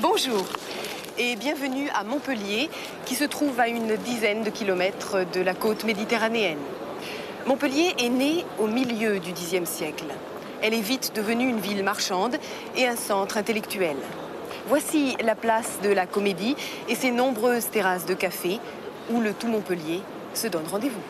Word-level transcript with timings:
Bonjour 0.00 0.46
et 1.18 1.36
bienvenue 1.36 1.90
à 1.90 2.04
Montpellier, 2.04 2.70
qui 3.04 3.14
se 3.14 3.24
trouve 3.24 3.60
à 3.60 3.68
une 3.68 3.96
dizaine 3.96 4.42
de 4.42 4.48
kilomètres 4.48 5.26
de 5.30 5.42
la 5.42 5.52
côte 5.52 5.84
méditerranéenne. 5.84 6.58
Montpellier 7.46 7.94
est 7.98 8.08
née 8.08 8.46
au 8.58 8.66
milieu 8.66 9.18
du 9.18 9.32
Xe 9.32 9.62
siècle. 9.64 10.06
Elle 10.62 10.72
est 10.72 10.80
vite 10.80 11.12
devenue 11.14 11.46
une 11.46 11.60
ville 11.60 11.84
marchande 11.84 12.38
et 12.78 12.86
un 12.86 12.96
centre 12.96 13.36
intellectuel. 13.36 13.96
Voici 14.68 15.18
la 15.22 15.34
place 15.34 15.80
de 15.82 15.90
la 15.90 16.06
Comédie 16.06 16.56
et 16.88 16.94
ses 16.94 17.10
nombreuses 17.10 17.68
terrasses 17.68 18.06
de 18.06 18.14
café 18.14 18.58
où 19.10 19.20
le 19.20 19.34
tout 19.34 19.48
Montpellier 19.48 20.00
se 20.32 20.46
donne 20.46 20.66
rendez-vous. 20.66 21.02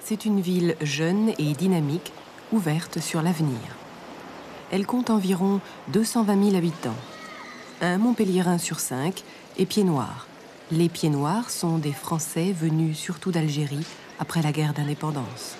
C'est 0.00 0.24
une 0.24 0.40
ville 0.40 0.74
jeune 0.82 1.32
et 1.38 1.52
dynamique, 1.52 2.12
ouverte 2.54 3.00
sur 3.00 3.20
l'avenir. 3.20 3.58
Elle 4.70 4.86
compte 4.86 5.10
environ 5.10 5.60
220 5.88 6.44
000 6.44 6.56
habitants. 6.56 6.94
Un 7.80 7.98
Montpellierin 7.98 8.58
sur 8.58 8.78
cinq 8.78 9.24
est 9.58 9.66
pied 9.66 9.82
noir. 9.82 10.28
Les 10.70 10.88
pieds 10.88 11.10
noirs 11.10 11.50
sont 11.50 11.78
des 11.78 11.92
Français 11.92 12.52
venus 12.52 12.96
surtout 12.96 13.32
d'Algérie 13.32 13.84
après 14.18 14.40
la 14.40 14.52
guerre 14.52 14.72
d'indépendance. 14.72 15.56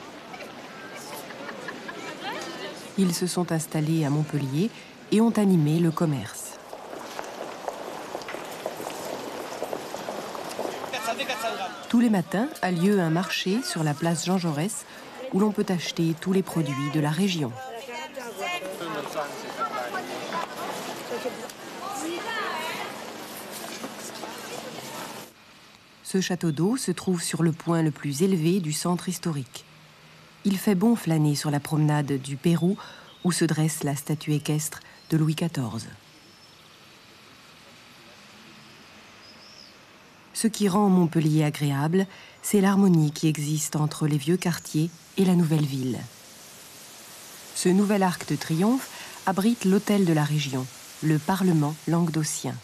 Ils 2.96 3.12
se 3.12 3.26
sont 3.26 3.50
installés 3.50 4.04
à 4.04 4.10
Montpellier 4.10 4.70
et 5.10 5.20
ont 5.20 5.36
animé 5.36 5.80
le 5.80 5.90
commerce. 5.90 6.52
Tous 11.88 12.00
les 12.00 12.10
matins 12.10 12.48
a 12.62 12.70
lieu 12.70 13.00
un 13.00 13.10
marché 13.10 13.62
sur 13.62 13.82
la 13.82 13.94
place 13.94 14.24
Jean 14.24 14.38
Jaurès 14.38 14.84
où 15.34 15.40
l'on 15.40 15.50
peut 15.50 15.66
acheter 15.68 16.14
tous 16.20 16.32
les 16.32 16.42
produits 16.42 16.90
de 16.94 17.00
la 17.00 17.10
région. 17.10 17.52
Ce 26.04 26.20
château 26.20 26.52
d'eau 26.52 26.76
se 26.76 26.92
trouve 26.92 27.20
sur 27.20 27.42
le 27.42 27.50
point 27.50 27.82
le 27.82 27.90
plus 27.90 28.22
élevé 28.22 28.60
du 28.60 28.72
centre 28.72 29.08
historique. 29.08 29.64
Il 30.44 30.56
fait 30.56 30.76
bon 30.76 30.94
flâner 30.94 31.34
sur 31.34 31.50
la 31.50 31.58
promenade 31.58 32.12
du 32.12 32.36
Pérou 32.36 32.76
où 33.24 33.32
se 33.32 33.44
dresse 33.44 33.82
la 33.82 33.96
statue 33.96 34.34
équestre 34.34 34.80
de 35.10 35.16
Louis 35.16 35.34
XIV. 35.34 35.88
Ce 40.44 40.48
qui 40.48 40.68
rend 40.68 40.90
Montpellier 40.90 41.42
agréable, 41.42 42.06
c'est 42.42 42.60
l'harmonie 42.60 43.12
qui 43.12 43.28
existe 43.28 43.76
entre 43.76 44.06
les 44.06 44.18
vieux 44.18 44.36
quartiers 44.36 44.90
et 45.16 45.24
la 45.24 45.36
nouvelle 45.36 45.64
ville. 45.64 45.98
Ce 47.54 47.70
nouvel 47.70 48.02
arc 48.02 48.28
de 48.28 48.36
triomphe 48.36 48.90
abrite 49.24 49.64
l'hôtel 49.64 50.04
de 50.04 50.12
la 50.12 50.22
région, 50.22 50.66
le 51.02 51.18
Parlement 51.18 51.74
languedocien. 51.88 52.54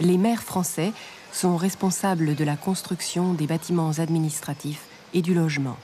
Les 0.00 0.18
maires 0.18 0.42
français 0.42 0.92
sont 1.30 1.56
responsables 1.56 2.34
de 2.34 2.42
la 2.42 2.56
construction 2.56 3.32
des 3.32 3.46
bâtiments 3.46 3.92
administratifs 3.98 4.82
et 5.14 5.22
du 5.22 5.34
logement. 5.34 5.76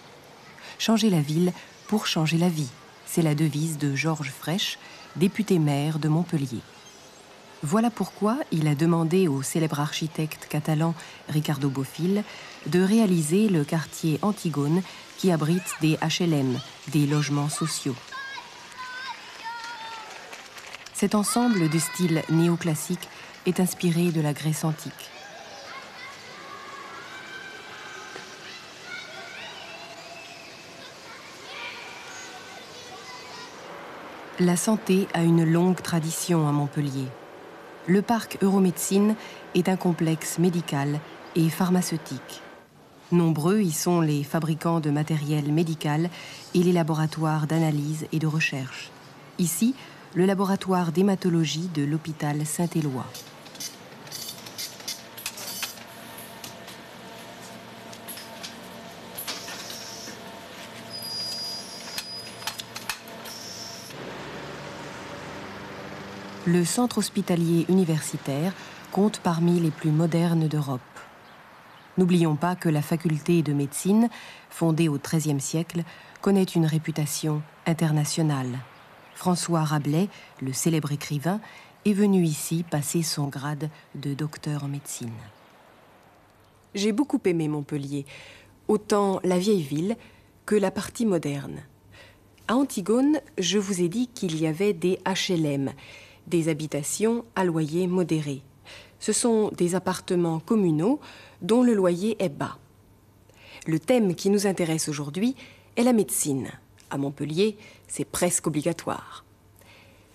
Changer 0.80 1.10
la 1.10 1.20
ville 1.20 1.52
pour 1.86 2.08
changer 2.08 2.38
la 2.38 2.48
vie, 2.48 2.70
c'est 3.06 3.22
la 3.22 3.36
devise 3.36 3.78
de 3.78 3.94
Georges 3.94 4.32
Frêche, 4.36 4.80
député 5.14 5.60
maire 5.60 6.00
de 6.00 6.08
Montpellier. 6.08 6.62
Voilà 7.66 7.88
pourquoi 7.88 8.36
il 8.52 8.68
a 8.68 8.74
demandé 8.74 9.26
au 9.26 9.40
célèbre 9.40 9.80
architecte 9.80 10.48
catalan 10.50 10.94
Ricardo 11.30 11.70
Bofill 11.70 12.22
de 12.66 12.82
réaliser 12.82 13.48
le 13.48 13.64
quartier 13.64 14.18
Antigone 14.20 14.82
qui 15.16 15.32
abrite 15.32 15.74
des 15.80 15.96
HLM, 16.02 16.60
des 16.88 17.06
logements 17.06 17.48
sociaux. 17.48 17.96
Cet 20.92 21.14
ensemble 21.14 21.70
de 21.70 21.78
style 21.78 22.22
néoclassique 22.28 23.08
est 23.46 23.58
inspiré 23.60 24.12
de 24.12 24.20
la 24.20 24.34
Grèce 24.34 24.64
antique. 24.64 24.92
La 34.38 34.56
santé 34.58 35.08
a 35.14 35.22
une 35.22 35.50
longue 35.50 35.80
tradition 35.80 36.46
à 36.46 36.52
Montpellier. 36.52 37.08
Le 37.86 38.00
parc 38.00 38.38
Euromédecine 38.40 39.14
est 39.54 39.68
un 39.68 39.76
complexe 39.76 40.38
médical 40.38 41.00
et 41.36 41.50
pharmaceutique. 41.50 42.40
Nombreux 43.12 43.60
y 43.60 43.72
sont 43.72 44.00
les 44.00 44.24
fabricants 44.24 44.80
de 44.80 44.88
matériel 44.88 45.52
médical 45.52 46.08
et 46.54 46.62
les 46.62 46.72
laboratoires 46.72 47.46
d'analyse 47.46 48.06
et 48.10 48.18
de 48.18 48.26
recherche. 48.26 48.90
Ici, 49.38 49.74
le 50.14 50.24
laboratoire 50.24 50.92
d'hématologie 50.92 51.68
de 51.74 51.84
l'hôpital 51.84 52.46
Saint-Éloi. 52.46 53.04
Le 66.46 66.62
centre 66.66 66.98
hospitalier 66.98 67.64
universitaire 67.70 68.52
compte 68.92 69.18
parmi 69.18 69.60
les 69.60 69.70
plus 69.70 69.90
modernes 69.90 70.46
d'Europe. 70.46 70.80
N'oublions 71.96 72.36
pas 72.36 72.54
que 72.54 72.68
la 72.68 72.82
faculté 72.82 73.40
de 73.40 73.54
médecine, 73.54 74.10
fondée 74.50 74.90
au 74.90 74.98
XIIIe 74.98 75.40
siècle, 75.40 75.84
connaît 76.20 76.42
une 76.42 76.66
réputation 76.66 77.40
internationale. 77.64 78.58
François 79.14 79.64
Rabelais, 79.64 80.10
le 80.42 80.52
célèbre 80.52 80.92
écrivain, 80.92 81.40
est 81.86 81.94
venu 81.94 82.22
ici 82.24 82.62
passer 82.62 83.02
son 83.02 83.28
grade 83.28 83.70
de 83.94 84.12
docteur 84.12 84.64
en 84.64 84.68
médecine. 84.68 85.14
J'ai 86.74 86.92
beaucoup 86.92 87.20
aimé 87.24 87.48
Montpellier, 87.48 88.04
autant 88.68 89.18
la 89.24 89.38
vieille 89.38 89.62
ville 89.62 89.96
que 90.44 90.56
la 90.56 90.70
partie 90.70 91.06
moderne. 91.06 91.62
À 92.48 92.56
Antigone, 92.56 93.20
je 93.38 93.58
vous 93.58 93.80
ai 93.80 93.88
dit 93.88 94.08
qu'il 94.08 94.38
y 94.38 94.46
avait 94.46 94.74
des 94.74 94.98
HLM, 95.06 95.72
des 96.26 96.48
habitations 96.48 97.24
à 97.34 97.44
loyer 97.44 97.86
modéré. 97.86 98.42
Ce 98.98 99.12
sont 99.12 99.50
des 99.50 99.74
appartements 99.74 100.40
communaux 100.40 101.00
dont 101.42 101.62
le 101.62 101.74
loyer 101.74 102.16
est 102.22 102.30
bas. 102.30 102.58
Le 103.66 103.78
thème 103.78 104.14
qui 104.14 104.30
nous 104.30 104.46
intéresse 104.46 104.88
aujourd'hui 104.88 105.36
est 105.76 105.82
la 105.82 105.92
médecine. 105.92 106.50
À 106.90 106.98
Montpellier, 106.98 107.56
c'est 107.88 108.04
presque 108.04 108.46
obligatoire. 108.46 109.24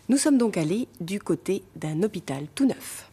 Nous 0.08 0.18
sommes 0.18 0.38
donc 0.38 0.58
allés 0.58 0.88
du 1.02 1.20
côté 1.20 1.64
d'un 1.76 2.02
hôpital 2.04 2.48
tout 2.56 2.66
neuf. 2.66 3.10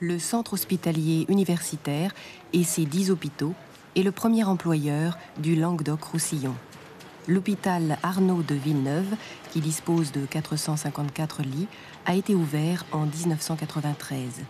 Le 0.00 0.18
centre 0.18 0.52
hospitalier 0.52 1.24
universitaire 1.28 2.14
et 2.52 2.64
ses 2.64 2.84
dix 2.84 3.10
hôpitaux 3.10 3.54
est 3.94 4.02
le 4.02 4.12
premier 4.12 4.44
employeur 4.44 5.16
du 5.38 5.56
Languedoc-Roussillon 5.56 6.54
l'hôpital 7.28 7.98
Arnaud 8.02 8.42
de 8.42 8.54
Villeneuve, 8.54 9.16
qui 9.52 9.60
dispose 9.60 10.12
de 10.12 10.26
454 10.26 11.42
lits, 11.42 11.68
a 12.04 12.14
été 12.14 12.34
ouvert 12.34 12.84
en 12.92 13.06
1993. 13.06 14.44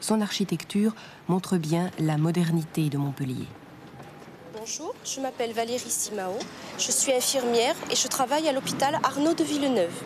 Son 0.00 0.20
architecture 0.20 0.94
montre 1.28 1.56
bien 1.56 1.90
la 1.98 2.16
modernité 2.16 2.88
de 2.88 2.98
Montpellier. 2.98 3.46
Bonjour, 4.58 4.94
je 5.04 5.20
m'appelle 5.20 5.52
Valérie 5.52 5.78
Simao, 5.78 6.38
je 6.78 6.90
suis 6.90 7.12
infirmière 7.12 7.74
et 7.90 7.96
je 7.96 8.08
travaille 8.08 8.48
à 8.48 8.52
l'hôpital 8.52 8.98
Arnaud 9.02 9.34
de 9.34 9.44
Villeneuve. 9.44 10.02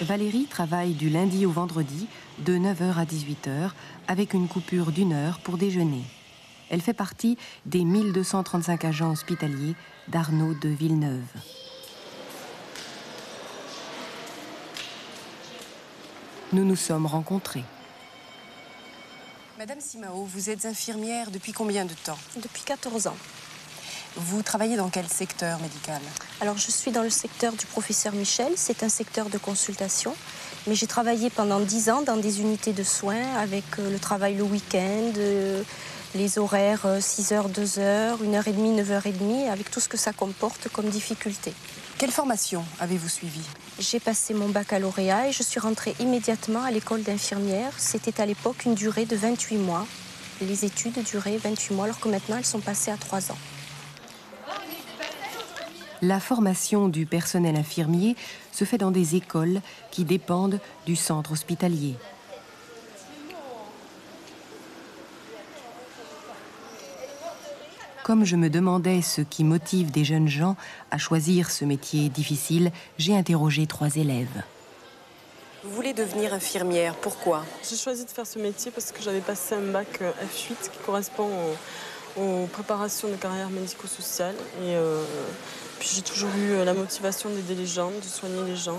Valérie 0.00 0.46
travaille 0.46 0.94
du 0.94 1.10
lundi 1.10 1.44
au 1.44 1.50
vendredi 1.50 2.08
de 2.38 2.56
9h 2.56 2.94
à 2.96 3.04
18h 3.04 3.70
avec 4.08 4.32
une 4.32 4.48
coupure 4.48 4.92
d'une 4.92 5.12
heure 5.12 5.40
pour 5.40 5.58
déjeuner. 5.58 6.02
Elle 6.70 6.80
fait 6.80 6.94
partie 6.94 7.36
des 7.66 7.84
1235 7.84 8.84
agents 8.84 9.10
hospitaliers 9.10 9.74
d'Arnaud 10.06 10.54
de 10.54 10.68
Villeneuve. 10.68 11.20
Nous 16.52 16.64
nous 16.64 16.76
sommes 16.76 17.06
rencontrés. 17.06 17.64
Madame 19.58 19.80
Simao, 19.80 20.24
vous 20.24 20.48
êtes 20.48 20.64
infirmière 20.64 21.30
depuis 21.30 21.52
combien 21.52 21.84
de 21.84 21.92
temps? 21.92 22.18
Depuis 22.36 22.62
14 22.62 23.08
ans. 23.08 23.16
Vous 24.16 24.42
travaillez 24.42 24.76
dans 24.76 24.88
quel 24.88 25.06
secteur 25.06 25.60
médical? 25.60 26.00
Alors 26.40 26.56
je 26.56 26.70
suis 26.70 26.90
dans 26.90 27.02
le 27.02 27.10
secteur 27.10 27.52
du 27.52 27.66
professeur 27.66 28.12
Michel, 28.12 28.52
c'est 28.56 28.82
un 28.82 28.88
secteur 28.88 29.28
de 29.28 29.38
consultation, 29.38 30.16
mais 30.66 30.74
j'ai 30.74 30.88
travaillé 30.88 31.30
pendant 31.30 31.60
10 31.60 31.90
ans 31.90 32.02
dans 32.02 32.16
des 32.16 32.40
unités 32.40 32.72
de 32.72 32.82
soins 32.82 33.36
avec 33.36 33.64
euh, 33.78 33.90
le 33.90 33.98
travail 33.98 34.34
le 34.34 34.42
week-end, 34.42 35.12
euh, 35.18 35.62
les 36.14 36.38
horaires 36.38 36.86
6h, 36.98 37.52
2h, 37.52 38.18
1h30, 38.22 38.84
9h30, 38.84 39.48
avec 39.48 39.70
tout 39.70 39.80
ce 39.80 39.88
que 39.88 39.96
ça 39.96 40.12
comporte 40.12 40.68
comme 40.72 40.88
difficulté. 40.88 41.52
Quelle 41.98 42.10
formation 42.10 42.64
avez-vous 42.80 43.08
suivi 43.08 43.42
J'ai 43.78 44.00
passé 44.00 44.34
mon 44.34 44.48
baccalauréat 44.48 45.28
et 45.28 45.32
je 45.32 45.42
suis 45.42 45.60
rentrée 45.60 45.94
immédiatement 46.00 46.62
à 46.62 46.70
l'école 46.70 47.02
d'infirmière. 47.02 47.72
C'était 47.76 48.20
à 48.20 48.26
l'époque 48.26 48.64
une 48.64 48.74
durée 48.74 49.04
de 49.04 49.16
28 49.16 49.58
mois. 49.58 49.86
Les 50.40 50.64
études 50.64 51.02
duraient 51.04 51.36
28 51.36 51.74
mois, 51.74 51.84
alors 51.84 52.00
que 52.00 52.08
maintenant 52.08 52.38
elles 52.38 52.46
sont 52.46 52.60
passées 52.60 52.90
à 52.90 52.96
3 52.96 53.30
ans. 53.30 53.38
La 56.02 56.18
formation 56.18 56.88
du 56.88 57.04
personnel 57.04 57.56
infirmier 57.56 58.16
se 58.52 58.64
fait 58.64 58.78
dans 58.78 58.90
des 58.90 59.16
écoles 59.16 59.60
qui 59.90 60.04
dépendent 60.04 60.58
du 60.86 60.96
centre 60.96 61.32
hospitalier. 61.32 61.94
Comme 68.02 68.24
je 68.24 68.36
me 68.36 68.48
demandais 68.48 69.02
ce 69.02 69.20
qui 69.20 69.44
motive 69.44 69.90
des 69.90 70.04
jeunes 70.04 70.28
gens 70.28 70.56
à 70.90 70.96
choisir 70.96 71.50
ce 71.50 71.66
métier 71.66 72.08
difficile, 72.08 72.72
j'ai 72.98 73.14
interrogé 73.14 73.66
trois 73.66 73.94
élèves. 73.96 74.42
Vous 75.62 75.74
voulez 75.74 75.92
devenir 75.92 76.32
infirmière, 76.32 76.94
pourquoi? 76.94 77.44
J'ai 77.68 77.76
choisi 77.76 78.06
de 78.06 78.10
faire 78.10 78.26
ce 78.26 78.38
métier 78.38 78.70
parce 78.70 78.90
que 78.92 79.02
j'avais 79.02 79.20
passé 79.20 79.54
un 79.54 79.72
bac 79.72 79.98
euh, 80.00 80.10
F8 80.12 80.70
qui 80.70 80.78
correspond 80.86 81.28
aux, 82.16 82.46
préparations 82.46 83.08
de 83.08 83.16
carrière 83.16 83.50
médico-sociale. 83.50 84.34
Et 84.62 84.74
euh, 84.74 85.04
puis 85.78 85.90
j'ai 85.94 86.02
toujours 86.02 86.30
eu 86.38 86.52
euh, 86.52 86.64
la 86.64 86.72
motivation 86.72 87.28
d'aider 87.28 87.54
les 87.54 87.66
gens, 87.66 87.90
de 87.90 88.06
soigner 88.06 88.42
les 88.46 88.56
gens. 88.56 88.78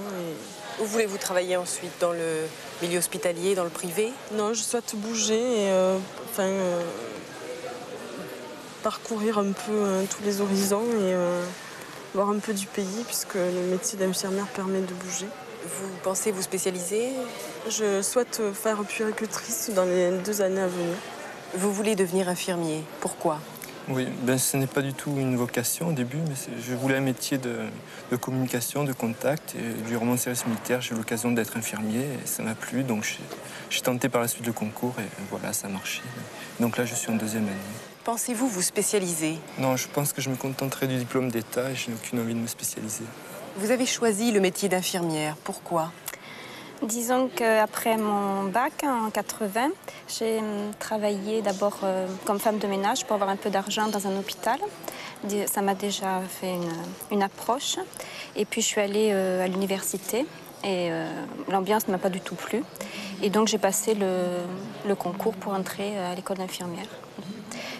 Où 0.79 0.85
voulez-vous 0.85 1.19
travailler 1.19 1.55
ensuite? 1.57 1.91
Dans 1.99 2.11
le 2.11 2.47
milieu 2.81 2.97
hospitalier, 2.97 3.53
dans 3.53 3.63
le 3.63 3.69
privé? 3.69 4.11
Non, 4.33 4.55
je 4.55 4.61
souhaite 4.61 4.95
bouger 4.95 5.67
et 5.67 5.71
enfin, 6.31 6.49
parcourir 8.83 9.37
un 9.39 9.51
peu 9.51 10.05
tous 10.09 10.23
les 10.23 10.41
horizons 10.41 10.83
et 10.99 11.15
voir 12.13 12.29
un 12.29 12.39
peu 12.39 12.53
du 12.53 12.65
pays 12.65 13.03
puisque 13.05 13.35
le 13.35 13.71
métier 13.71 13.97
d'infirmière 13.97 14.47
permet 14.47 14.81
de 14.81 14.93
bouger. 14.93 15.27
Vous 15.63 15.89
pensez 16.03 16.31
vous 16.31 16.41
spécialiser? 16.41 17.09
Je 17.69 18.01
souhaite 18.01 18.41
faire 18.53 18.83
puéricultrice 18.83 19.71
dans 19.75 19.85
les 19.85 20.11
deux 20.25 20.41
années 20.41 20.61
à 20.61 20.67
venir. 20.67 20.95
Vous 21.55 21.71
voulez 21.71 21.95
devenir 21.95 22.29
infirmier. 22.29 22.83
Pourquoi? 22.99 23.39
Oui, 23.89 24.07
ben, 24.23 24.37
ce 24.37 24.57
n'est 24.57 24.67
pas 24.67 24.81
du 24.81 24.93
tout 24.93 25.11
une 25.17 25.35
vocation 25.35 25.89
au 25.89 25.91
début, 25.91 26.17
mais 26.17 26.35
je 26.65 26.73
voulais 26.75 26.97
un 26.97 27.01
métier 27.01 27.37
de, 27.37 28.15
communication, 28.15 28.83
de 28.83 28.93
contact. 28.93 29.55
Et 29.55 29.87
durant 29.87 30.05
mon 30.05 30.17
service 30.17 30.45
militaire, 30.45 30.81
j'ai 30.81 30.93
eu 30.93 30.97
l'occasion 30.97 31.31
d'être 31.31 31.57
infirmier 31.57 32.01
et 32.23 32.27
ça 32.27 32.43
m'a 32.43 32.55
plu. 32.55 32.83
Donc 32.83 33.17
j'ai 33.69 33.81
tenté 33.81 34.07
par 34.07 34.21
la 34.21 34.27
suite 34.27 34.45
le 34.45 34.53
concours 34.53 34.95
et 34.99 35.25
voilà, 35.29 35.51
ça 35.51 35.67
a 35.67 35.69
marché. 35.69 36.01
Donc 36.59 36.77
là, 36.77 36.85
je 36.85 36.95
suis 36.95 37.09
en 37.09 37.15
deuxième 37.15 37.43
année. 37.43 37.90
Pensez-vous 38.03 38.47
vous 38.47 38.63
spécialiser? 38.63 39.37
Non, 39.59 39.75
je 39.77 39.87
pense 39.87 40.11
que 40.11 40.21
je 40.21 40.29
me 40.29 40.35
contenterai 40.35 40.87
du 40.87 40.97
diplôme 40.97 41.29
d'État 41.29 41.69
et 41.69 41.75
je 41.75 41.89
n'ai 41.89 41.95
aucune 41.95 42.19
envie 42.19 42.33
de 42.33 42.39
me 42.39 42.47
spécialiser. 42.47 43.03
Vous 43.57 43.69
avez 43.69 43.85
choisi 43.85 44.31
le 44.31 44.39
métier 44.39 44.69
d'infirmière. 44.69 45.35
Pourquoi? 45.43 45.91
Disons 46.81 47.29
qu'après 47.35 47.97
mon 47.97 48.45
bac 48.45 48.83
en 48.83 49.11
80, 49.11 49.69
j'ai 50.07 50.39
hum, 50.39 50.71
travaillé 50.79 51.43
d'abord 51.43 51.77
euh, 51.83 52.07
comme 52.25 52.39
femme 52.39 52.57
de 52.57 52.65
ménage 52.65 53.05
pour 53.05 53.13
avoir 53.13 53.29
un 53.29 53.35
peu 53.35 53.51
d'argent 53.51 53.87
dans 53.87 54.07
un 54.07 54.17
hôpital. 54.17 54.59
Ça 55.45 55.61
m'a 55.61 55.75
déjà 55.75 56.21
fait 56.27 56.55
une, 57.11 57.21
approche. 57.21 57.77
Et 58.35 58.45
puis 58.45 58.61
je 58.61 58.65
suis 58.65 58.81
allée 58.81 59.11
euh, 59.13 59.45
à 59.45 59.47
l'université 59.47 60.25
et 60.63 60.89
euh, 60.89 61.07
l'ambiance 61.49 61.87
ne 61.87 61.91
m'a 61.91 61.99
pas 61.99 62.09
du 62.09 62.19
tout 62.19 62.33
plu. 62.33 62.63
Et 63.21 63.29
donc 63.29 63.47
j'ai 63.47 63.59
passé 63.59 63.93
le, 63.93 64.95
concours 64.95 65.33
pour 65.33 65.53
entrer 65.53 65.99
à 65.99 66.15
l'école 66.15 66.37
d'infirmière. 66.37 66.87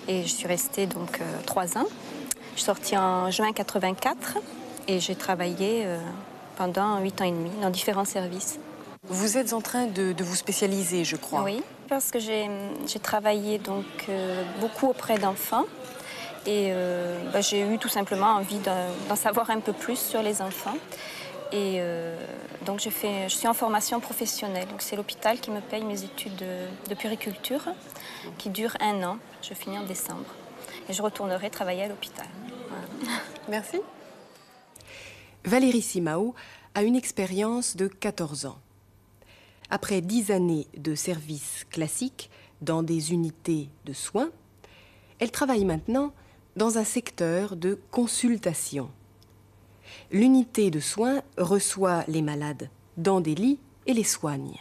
Et 0.08 0.24
je 0.24 0.28
suis 0.28 0.48
restée 0.48 0.88
donc 0.88 1.20
trois 1.46 1.78
ans. 1.78 1.88
Je 2.54 2.58
suis 2.58 2.66
sortie 2.66 2.98
en 2.98 3.32
juin 3.32 3.54
84 3.54 4.38
et 4.88 5.00
j'ai 5.00 5.16
travaillé 5.16 5.84
euh, 5.86 5.98
pendant 6.58 7.00
huit 7.00 7.22
ans 7.22 7.26
et 7.26 7.32
demi 7.32 7.50
dans 7.62 7.70
différents 7.70 8.06
services. 8.06 8.60
Vous 9.08 9.38
êtes 9.38 9.54
en 9.54 9.62
train 9.62 9.88
de, 9.88 10.14
vous 10.22 10.36
spécialiser, 10.36 11.06
je 11.06 11.16
crois. 11.16 11.44
Oui, 11.44 11.64
parce 11.88 12.12
que 12.12 12.20
j'ai 12.20 12.50
travaillé 13.02 13.58
donc 13.58 13.86
euh, 14.10 14.44
beaucoup 14.60 14.88
auprès 14.88 15.18
d'enfants 15.18 15.66
et 16.46 16.70
euh, 16.72 17.18
bah, 17.32 17.42
j'ai 17.42 17.62
eu 17.62 17.78
tout 17.78 17.90
simplement 17.90 18.36
envie 18.36 18.60
d'en 18.60 19.16
savoir 19.16 19.50
un 19.50 19.60
peu 19.60 19.74
plus 19.74 19.98
sur 19.98 20.22
les 20.22 20.42
enfants. 20.42 20.78
Et 21.54 21.82
donc 22.66 22.80
fait, 22.80 23.28
je 23.28 23.36
suis 23.36 23.48
en 23.48 23.54
formation 23.54 24.00
professionnelle. 24.00 24.68
C'est 24.78 24.96
l'hôpital 24.96 25.38
qui 25.38 25.52
me 25.52 25.60
paye 25.60 25.84
mes 25.84 26.02
études 26.02 26.38
de, 26.38 26.90
de 26.90 26.96
puriculture 26.96 27.62
qui 28.38 28.50
durent 28.50 28.78
un 28.80 29.04
an. 29.04 29.18
Je 29.42 29.54
finis 29.54 29.78
en 29.78 29.86
décembre. 29.86 30.36
Et 30.90 30.94
je 30.94 31.02
retournerai 31.02 31.50
travailler 31.50 31.84
à 31.84 31.88
l'hôpital. 31.88 32.28
Merci. 33.50 33.80
Valérie 35.46 35.82
Simao 35.82 36.36
a 36.76 36.84
une 36.84 36.96
expérience 36.96 37.76
de 37.76 37.88
14 37.88 38.46
ans. 38.46 38.60
Après 39.70 40.02
10 40.02 40.32
années 40.32 40.68
de 40.78 40.96
service 40.96 41.66
classique 41.70 42.30
dans 42.62 42.84
des 42.84 43.14
unités 43.14 43.70
de 43.86 43.94
soins, 43.94 44.30
elle 45.20 45.32
travaille 45.32 45.66
maintenant 45.66 46.14
dans 46.56 46.78
un 46.78 46.84
secteur 46.84 47.56
de 47.56 47.80
consultation. 47.92 48.90
L'unité 50.12 50.72
de 50.72 50.80
soins 50.80 51.22
reçoit 51.38 52.04
les 52.08 52.22
malades 52.22 52.70
dans 52.98 53.22
des 53.22 53.36
lits 53.36 53.60
et 53.86 53.94
les 53.94 54.04
soigne. 54.04 54.58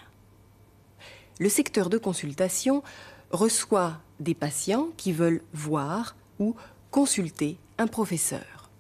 Le 1.39 1.49
secteur 1.49 1.89
de 1.89 1.99
consultation 1.99 2.83
reçoit 3.31 3.99
des 4.19 4.35
patients 4.35 4.89
qui 4.97 5.13
veulent 5.13 5.43
voir 5.53 6.17
ou 6.39 6.55
consulter 6.91 7.57
un 7.79 7.87
professeur. 7.87 8.71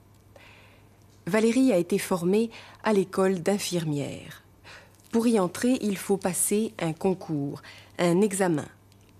Valérie 1.26 1.72
a 1.72 1.76
été 1.76 1.98
formée 1.98 2.50
à 2.82 2.92
l'école 2.92 3.40
d'infirmière. 3.40 4.42
Pour 5.12 5.26
y 5.26 5.38
entrer, 5.38 5.78
il 5.80 5.96
faut 5.96 6.16
passer 6.16 6.72
un 6.78 6.92
concours, 6.92 7.62
un 7.98 8.20
examen, 8.20 8.66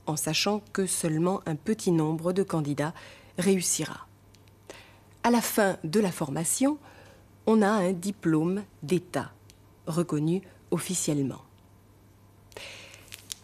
en 0.06 0.16
sachant 0.16 0.62
que 0.72 0.86
seulement 0.86 1.40
un 1.46 1.56
petit 1.56 1.92
nombre 1.92 2.32
de 2.32 2.42
candidats 2.42 2.94
réussira. 3.38 4.06
À 5.22 5.30
la 5.30 5.40
fin 5.40 5.76
de 5.84 6.00
la 6.00 6.10
formation, 6.10 6.78
on 7.46 7.62
a 7.62 7.68
un 7.68 7.92
diplôme 7.92 8.62
d'État, 8.82 9.32
reconnu 9.86 10.42
officiellement. 10.70 11.42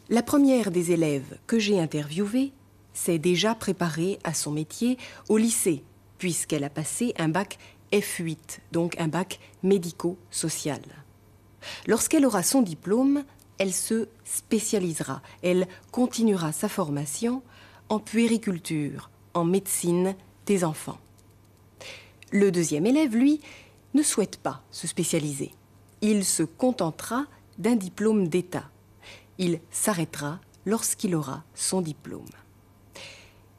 La 0.09 0.23
première 0.23 0.71
des 0.71 0.93
élèves 0.93 1.37
que 1.49 1.59
j'ai 1.59 1.81
interviewée 1.81 2.53
s'est 2.93 3.19
déjà 3.19 3.57
préparée 3.57 4.21
à 4.23 4.35
son 4.35 4.53
métier 4.53 4.99
au 5.29 5.37
lycée, 5.37 5.83
puisqu'elle 6.19 6.63
a 6.63 6.71
passé 6.71 7.13
un 7.19 7.29
bac 7.29 7.59
F8, 7.91 8.61
donc 8.71 8.95
un 9.01 9.09
bac 9.09 9.41
médico-social. 9.65 10.81
Lorsqu'elle 11.89 12.25
aura 12.25 12.45
son 12.45 12.63
diplôme, 12.63 13.25
elle 13.59 13.73
se 13.73 14.07
spécialisera, 14.25 15.23
elle 15.43 15.67
continuera 15.91 16.53
sa 16.53 16.69
formation 16.69 17.43
en 17.89 17.99
puériculture, 17.99 19.11
en 19.35 19.45
médecine 19.45 20.15
des 20.47 20.63
enfants. 20.63 20.99
Le 22.31 22.53
deuxième 22.53 22.87
élève, 22.87 23.17
lui, 23.17 23.41
ne 23.95 24.05
souhaite 24.05 24.37
pas 24.37 24.63
se 24.71 24.87
spécialiser. 24.87 25.51
Il 26.01 26.25
se 26.25 26.45
contentera 26.45 27.25
d'un 27.59 27.75
diplôme 27.75 28.29
d'État. 28.29 28.71
Il 29.39 29.61
s'arrêtera 29.71 30.41
lorsqu'il 30.65 31.15
aura 31.15 31.45
son 31.55 31.81
diplôme. 31.81 32.25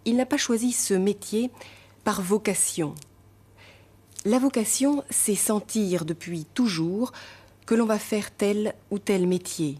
Il 0.05 0.15
n'a 0.15 0.25
pas 0.25 0.37
choisi 0.37 0.71
ce 0.71 0.93
métier 0.93 1.51
par 2.03 2.21
vocation 2.21 2.95
la 4.27 4.39
vocation, 4.39 5.05
c'est 5.09 5.35
sentir 5.35 6.03
depuis 6.03 6.45
toujours 6.53 7.13
que 7.65 7.75
l'on 7.75 7.85
va 7.85 7.97
faire 7.97 8.29
tel 8.29 8.75
ou 8.91 8.99
tel 8.99 9.25
métier, 9.25 9.77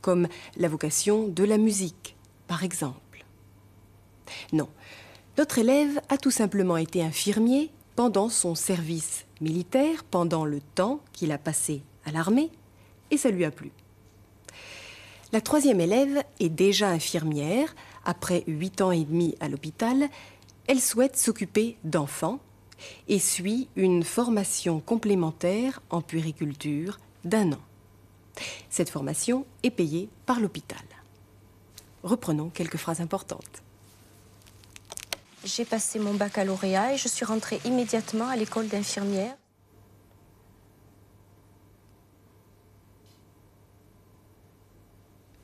comme 0.00 0.28
la 0.56 0.68
vocation 0.68 1.28
de 1.28 1.44
la 1.44 1.58
musique, 1.58 2.16
par 2.46 2.64
exemple. 2.64 3.24
Non, 4.52 4.68
notre 5.36 5.58
élève 5.58 6.00
a 6.08 6.16
tout 6.16 6.30
simplement 6.30 6.78
été 6.78 7.02
infirmier 7.02 7.70
pendant 7.96 8.30
son 8.30 8.54
service 8.54 9.26
militaire, 9.42 10.04
pendant 10.04 10.46
le 10.46 10.60
temps 10.74 11.00
qu'il 11.12 11.30
a 11.30 11.38
passé 11.38 11.82
à 12.06 12.12
l'armée, 12.12 12.50
et 13.10 13.18
ça 13.18 13.28
lui 13.28 13.44
a 13.44 13.50
plu. 13.50 13.72
La 15.32 15.40
troisième 15.40 15.80
élève 15.80 16.22
est 16.40 16.50
déjà 16.50 16.90
infirmière. 16.90 17.74
Après 18.04 18.44
huit 18.46 18.82
ans 18.82 18.90
et 18.90 19.04
demi 19.04 19.34
à 19.40 19.48
l'hôpital, 19.48 20.08
elle 20.66 20.80
souhaite 20.80 21.16
s'occuper 21.16 21.78
d'enfants 21.84 22.38
et 23.08 23.18
suit 23.18 23.68
une 23.74 24.02
formation 24.02 24.80
complémentaire 24.80 25.80
en 25.88 26.02
puériculture 26.02 26.98
d'un 27.24 27.52
an. 27.52 27.60
Cette 28.68 28.90
formation 28.90 29.46
est 29.62 29.70
payée 29.70 30.10
par 30.26 30.38
l'hôpital. 30.38 30.82
Reprenons 32.02 32.50
quelques 32.50 32.76
phrases 32.76 33.00
importantes. 33.00 33.62
J'ai 35.44 35.64
passé 35.64 35.98
mon 35.98 36.12
baccalauréat 36.12 36.92
et 36.92 36.96
je 36.98 37.08
suis 37.08 37.24
rentrée 37.24 37.60
immédiatement 37.64 38.28
à 38.28 38.36
l'école 38.36 38.68
d'infirmière. 38.68 39.36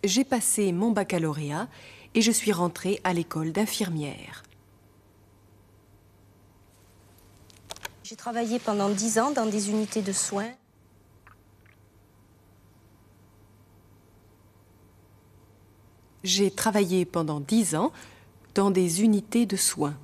J'ai 0.05 0.25
passé 0.25 0.73
mon 0.73 0.93
baccalauréat 0.93 1.69
et 2.15 2.23
je 2.23 2.31
suis 2.31 2.53
rentrée 2.53 3.01
à 3.05 3.13
l'école 3.13 3.53
d'infirmière. 3.53 4.45
J'ai 8.05 8.17
travaillé 8.17 8.59
pendant 8.59 8.89
dix 8.89 9.19
ans 9.19 9.33
dans 9.33 9.47
des 9.47 9.71
unités 9.71 10.03
de 10.03 10.13
soins. 10.13 10.53
J'ai 16.25 16.51
travaillé 16.51 17.05
pendant 17.05 17.41
dix 17.41 17.75
ans 17.75 17.93
dans 18.55 18.71
des 18.71 19.03
unités 19.03 19.47
de 19.47 19.57
soins. 19.57 19.97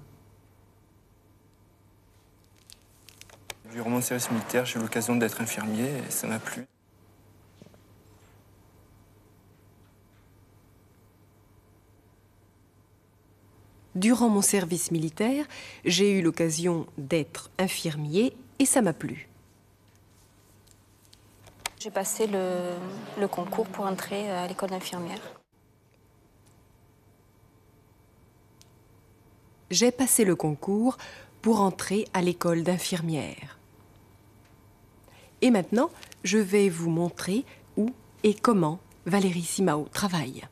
Durant 3.73 3.91
mon 3.91 4.01
service 4.01 4.31
militaire, 4.31 4.65
j'ai 4.65 4.79
eu 4.79 4.83
l'occasion 4.83 5.17
d'être 5.17 5.41
infirmier 5.41 5.89
et 6.07 6.11
ça 6.11 6.27
m'a 6.27 6.39
plu. 6.39 6.67
Durant 13.95 14.29
mon 14.29 14.43
service 14.43 14.91
militaire, 14.91 15.47
j'ai 15.85 16.19
eu 16.19 16.23
l'occasion 16.23 16.87
d'être 16.99 17.51
infirmier 17.59 18.37
et 18.59 18.67
ça 18.67 18.83
m'a 18.83 18.93
plu. 18.93 19.29
J'ai 21.79 21.91
passé 21.91 22.27
le, 22.27 22.71
le 23.21 23.29
concours 23.29 23.67
pour 23.67 23.85
entrer 23.85 24.31
à 24.31 24.47
l'école 24.49 24.71
d'infirmière. 24.71 25.21
J'ai 29.71 29.93
passé 29.93 30.25
le 30.25 30.35
concours 30.35 30.97
pour 31.43 31.61
entrer 31.61 32.09
à 32.15 32.23
l'école 32.23 32.63
d'infirmière. 32.63 33.59
Et 35.43 35.51
maintenant, 35.51 35.91
je 36.23 36.39
vais 36.39 36.69
vous 36.69 36.91
montrer 36.91 37.45
où 37.77 37.91
et 38.23 38.35
comment 38.35 38.81
Valérie 39.05 39.43
Simao 39.43 39.87
travaille. 39.93 40.43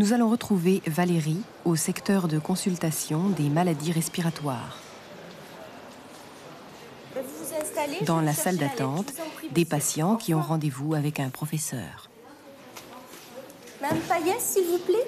Nous 0.00 0.14
allons 0.14 0.30
retrouver 0.30 0.80
Valérie 0.86 1.42
au 1.66 1.76
secteur 1.76 2.26
de 2.26 2.38
consultation 2.38 3.28
des 3.28 3.50
maladies 3.50 3.92
respiratoires. 3.92 4.78
Dans 8.06 8.22
la 8.22 8.32
salle 8.32 8.56
d'attente, 8.56 9.12
des 9.50 9.66
patients 9.66 10.16
qui 10.16 10.32
ont 10.32 10.40
rendez-vous 10.40 10.94
avec 10.94 11.20
un 11.20 11.28
professeur. 11.28 12.08
Madame 13.82 13.98
Payet, 13.98 14.38
s'il 14.38 14.68
vous 14.68 14.78
plaît 14.78 15.06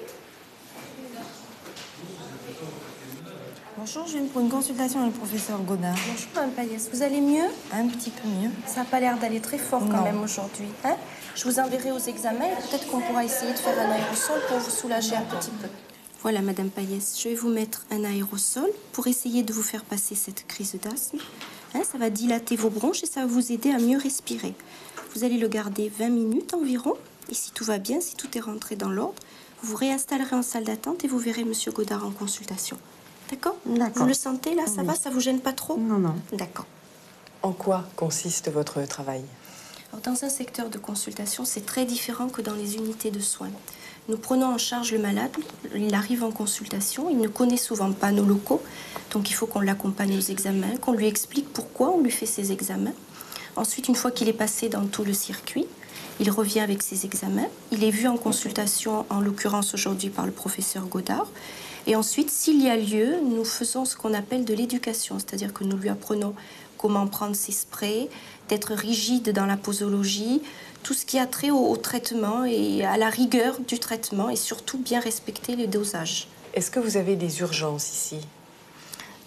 Bonjour, 3.75 4.05
je 4.05 4.17
viens 4.19 4.27
pour 4.27 4.41
une 4.41 4.49
consultation 4.49 5.01
avec 5.01 5.13
le 5.13 5.19
professeur 5.19 5.59
Godard. 5.63 5.95
Bonjour 6.07 6.29
Madame 6.35 6.51
Payet, 6.51 6.77
vous 6.93 7.01
allez 7.01 7.19
mieux? 7.19 7.49
Un 7.73 7.87
petit 7.87 8.11
peu 8.11 8.27
mieux. 8.27 8.51
Ça 8.67 8.81
n'a 8.81 8.85
pas 8.85 8.99
l'air 8.99 9.17
d'aller 9.17 9.39
très 9.39 9.57
fort 9.57 9.81
quand 9.89 10.03
même 10.03 10.21
aujourd'hui. 10.21 10.67
Hein? 10.85 10.97
Je 11.35 11.43
vous 11.45 11.59
enverrai 11.59 11.91
aux 11.91 11.97
examens 11.99 12.45
et 12.45 12.69
peut-être 12.69 12.87
qu'on 12.87 13.01
pourra 13.01 13.23
essayer 13.25 13.51
de 13.53 13.57
faire 13.57 13.77
un 13.79 13.91
aérosol 13.91 14.39
pour 14.47 14.57
vous 14.59 14.69
soulager 14.71 15.15
un 15.15 15.21
petit 15.23 15.49
peu. 15.61 15.67
Voilà 16.21 16.41
Madame 16.41 16.69
Payès, 16.69 17.19
je 17.21 17.29
vais 17.29 17.35
vous 17.35 17.49
mettre 17.49 17.85
un 17.91 18.03
aérosol 18.03 18.69
pour 18.93 19.07
essayer 19.07 19.43
de 19.43 19.51
vous 19.51 19.63
faire 19.63 19.83
passer 19.83 20.15
cette 20.15 20.47
crise 20.47 20.75
d'asthme. 20.81 21.17
Hein, 21.75 21.81
ça 21.89 21.97
va 21.97 22.09
dilater 22.09 22.55
vos 22.55 22.69
bronches 22.69 23.03
et 23.03 23.07
ça 23.07 23.21
va 23.21 23.25
vous 23.25 23.51
aider 23.51 23.71
à 23.71 23.79
mieux 23.79 23.97
respirer. 23.97 24.53
Vous 25.15 25.23
allez 25.23 25.37
le 25.37 25.47
garder 25.47 25.91
20 25.97 26.09
minutes 26.09 26.53
environ 26.53 26.93
et 27.29 27.33
si 27.33 27.51
tout 27.51 27.63
va 27.65 27.77
bien, 27.77 27.99
si 27.99 28.15
tout 28.15 28.37
est 28.37 28.41
rentré 28.41 28.75
dans 28.75 28.89
l'ordre, 28.89 29.21
vous 29.61 29.71
vous 29.71 29.75
réinstallerez 29.77 30.35
en 30.35 30.43
salle 30.43 30.63
d'attente 30.65 31.03
et 31.03 31.07
vous 31.07 31.17
verrez 31.19 31.43
Monsieur 31.43 31.71
Godard 31.71 32.05
en 32.05 32.11
consultation. 32.11 32.77
D'accord? 33.29 33.55
D'accord. 33.65 34.03
Vous 34.03 34.07
le 34.07 34.13
sentez 34.13 34.53
là, 34.55 34.65
ça 34.67 34.81
Oui. 34.81 34.87
va? 34.87 34.95
Ça 34.95 35.09
vous 35.09 35.19
gêne 35.19 35.39
pas 35.39 35.53
trop? 35.53 35.77
Non, 35.77 35.97
non. 35.97 36.15
D'accord. 36.33 36.65
En 37.41 37.51
quoi 37.53 37.85
consiste 37.95 38.49
votre 38.51 38.81
travail? 38.83 39.23
Dans 40.01 40.23
un 40.23 40.29
secteur 40.29 40.69
de 40.69 40.79
consultation, 40.79 41.45
c'est 41.45 41.65
très 41.65 41.85
différent 41.85 42.27
que 42.27 42.41
dans 42.41 42.55
les 42.55 42.75
unités 42.75 43.11
de 43.11 43.19
soins. 43.19 43.51
Nous 44.09 44.17
prenons 44.17 44.47
en 44.47 44.57
charge 44.57 44.91
le 44.91 44.97
malade, 44.97 45.31
il 45.75 45.93
arrive 45.93 46.23
en 46.23 46.31
consultation, 46.31 47.09
il 47.11 47.19
ne 47.19 47.27
connaît 47.27 47.57
souvent 47.57 47.91
pas 47.93 48.11
nos 48.11 48.25
locaux, 48.25 48.61
donc 49.11 49.29
il 49.29 49.33
faut 49.33 49.45
qu'on 49.45 49.61
l'accompagne 49.61 50.17
aux 50.17 50.31
examens, 50.31 50.75
qu'on 50.81 50.93
lui 50.93 51.05
explique 51.05 51.47
pourquoi 51.53 51.91
on 51.91 52.01
lui 52.01 52.11
fait 52.11 52.25
ses 52.25 52.51
examens. 52.51 52.93
Ensuite, 53.55 53.87
une 53.87 53.95
fois 53.95 54.09
qu'il 54.09 54.27
est 54.27 54.33
passé 54.33 54.67
dans 54.67 54.85
tout 54.87 55.03
le 55.03 55.13
circuit, 55.13 55.67
il 56.19 56.29
revient 56.31 56.59
avec 56.61 56.81
ses 56.81 57.05
examens. 57.05 57.47
Il 57.71 57.83
est 57.83 57.91
vu 57.91 58.07
en 58.07 58.17
consultation, 58.17 59.05
en 59.09 59.21
l'occurrence 59.21 59.73
aujourd'hui 59.73 60.09
par 60.09 60.25
le 60.25 60.31
professeur 60.31 60.85
Godard. 60.85 61.27
Et 61.85 61.95
ensuite, 61.95 62.29
s'il 62.29 62.61
y 62.61 62.69
a 62.69 62.77
lieu, 62.77 63.19
nous 63.21 63.43
faisons 63.43 63.85
ce 63.85 63.95
qu'on 63.95 64.13
appelle 64.13 64.45
de 64.45 64.53
l'éducation, 64.53 65.19
c'est-à-dire 65.19 65.53
que 65.53 65.63
nous 65.63 65.77
lui 65.77 65.89
apprenons 65.89 66.33
comment 66.83 67.07
prendre 67.07 67.33
ses 67.33 67.53
sprays, 67.53 68.09
d'être 68.49 68.73
rigide 68.73 69.31
dans 69.31 69.45
la 69.45 69.55
posologie, 69.55 70.41
tout 70.83 70.93
ce 70.93 71.05
qui 71.05 71.17
a 71.17 71.25
trait 71.25 71.49
au, 71.49 71.65
au 71.65 71.77
traitement 71.77 72.43
et 72.43 72.83
à 72.83 72.97
la 72.97 73.09
rigueur 73.09 73.57
du 73.61 73.79
traitement 73.79 74.29
et 74.29 74.35
surtout 74.35 74.77
bien 74.77 74.99
respecter 74.99 75.55
les 75.55 75.67
dosages. 75.67 76.27
Est-ce 76.53 76.69
que 76.69 76.81
vous 76.81 76.97
avez 76.97 77.15
des 77.15 77.39
urgences 77.39 77.89
ici? 77.89 78.17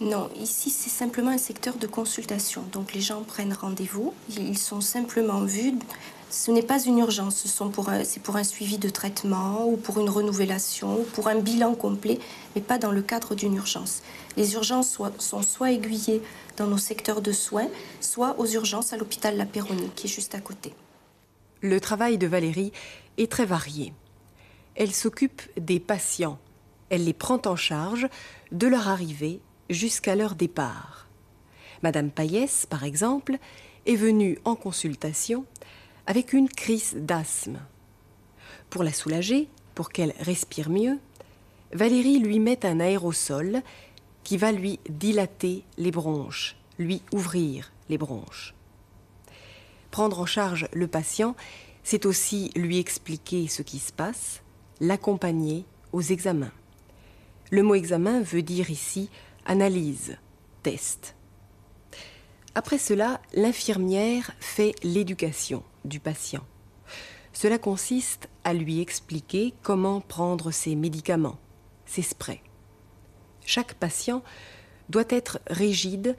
Non, 0.02 0.28
ici 0.38 0.68
c'est 0.68 0.90
simplement 0.90 1.30
un 1.30 1.38
secteur 1.38 1.76
de 1.76 1.86
consultation. 1.86 2.62
Donc 2.72 2.92
les 2.92 3.00
gens 3.00 3.22
prennent 3.22 3.54
rendez-vous, 3.54 4.12
ils 4.28 4.58
sont 4.58 4.82
simplement 4.82 5.40
vus. 5.40 5.72
Ce 6.28 6.50
n'est 6.50 6.62
pas 6.62 6.82
une 6.82 6.98
urgence, 6.98 7.46
c'est 7.46 8.22
pour 8.22 8.36
un 8.36 8.44
suivi 8.44 8.78
de 8.78 8.88
traitement 8.88 9.66
ou 9.66 9.76
pour 9.76 10.00
une 10.00 10.10
renouvellation 10.10 11.00
ou 11.00 11.04
pour 11.04 11.28
un 11.28 11.36
bilan 11.36 11.74
complet, 11.74 12.18
mais 12.54 12.60
pas 12.60 12.78
dans 12.78 12.90
le 12.90 13.00
cadre 13.00 13.34
d'une 13.34 13.54
urgence. 13.54 14.02
Les 14.36 14.54
urgences 14.54 14.98
sont 15.18 15.42
soit 15.42 15.70
aiguillées 15.70 16.20
dans 16.56 16.66
nos 16.66 16.78
secteurs 16.78 17.22
de 17.22 17.32
soins, 17.32 17.68
soit 18.00 18.38
aux 18.38 18.46
urgences 18.46 18.92
à 18.92 18.96
l'hôpital 18.96 19.36
La 19.36 19.46
Péronie, 19.46 19.90
qui 19.94 20.08
est 20.08 20.10
juste 20.10 20.34
à 20.34 20.40
côté. 20.40 20.74
Le 21.60 21.80
travail 21.80 22.18
de 22.18 22.26
Valérie 22.26 22.72
est 23.18 23.30
très 23.30 23.46
varié. 23.46 23.94
Elle 24.74 24.92
s'occupe 24.92 25.42
des 25.56 25.80
patients. 25.80 26.38
Elle 26.90 27.04
les 27.04 27.14
prend 27.14 27.40
en 27.46 27.56
charge 27.56 28.08
de 28.52 28.66
leur 28.66 28.88
arrivée 28.88 29.40
jusqu'à 29.70 30.16
leur 30.16 30.34
départ. 30.34 31.06
Madame 31.82 32.10
Payès, 32.10 32.66
par 32.66 32.84
exemple, 32.84 33.38
est 33.86 33.96
venue 33.96 34.38
en 34.44 34.56
consultation 34.56 35.44
avec 36.06 36.32
une 36.32 36.48
crise 36.48 36.94
d'asthme. 36.96 37.60
Pour 38.70 38.82
la 38.82 38.92
soulager, 38.92 39.48
pour 39.74 39.90
qu'elle 39.90 40.14
respire 40.20 40.70
mieux, 40.70 40.98
Valérie 41.72 42.18
lui 42.18 42.38
met 42.38 42.64
un 42.64 42.80
aérosol 42.80 43.62
qui 44.24 44.36
va 44.36 44.52
lui 44.52 44.80
dilater 44.88 45.64
les 45.78 45.90
bronches, 45.90 46.56
lui 46.78 47.02
ouvrir 47.12 47.72
les 47.88 47.98
bronches. 47.98 48.54
Prendre 49.90 50.20
en 50.20 50.26
charge 50.26 50.68
le 50.72 50.86
patient, 50.86 51.36
c'est 51.82 52.06
aussi 52.06 52.50
lui 52.56 52.78
expliquer 52.78 53.48
ce 53.48 53.62
qui 53.62 53.78
se 53.78 53.92
passe, 53.92 54.42
l'accompagner 54.80 55.64
aux 55.92 56.02
examens. 56.02 56.52
Le 57.50 57.62
mot 57.62 57.74
examen 57.74 58.20
veut 58.20 58.42
dire 58.42 58.70
ici 58.70 59.08
analyse, 59.44 60.16
test. 60.62 61.14
Après 62.54 62.78
cela, 62.78 63.20
l'infirmière 63.34 64.32
fait 64.40 64.74
l'éducation 64.82 65.62
du 65.86 66.00
patient. 66.00 66.44
Cela 67.32 67.58
consiste 67.58 68.28
à 68.44 68.54
lui 68.54 68.80
expliquer 68.80 69.54
comment 69.62 70.00
prendre 70.00 70.50
ses 70.50 70.74
médicaments, 70.74 71.38
ses 71.84 72.02
sprays. 72.02 72.42
Chaque 73.44 73.74
patient 73.74 74.22
doit 74.88 75.04
être 75.08 75.40
rigide 75.48 76.16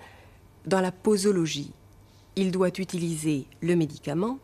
dans 0.66 0.82
la 0.82 0.92
posologie. 0.92 1.72
Il 2.36 2.52
doit 2.52 2.78
utiliser 2.78 3.48
le 3.62 3.76
médicament 3.76 4.40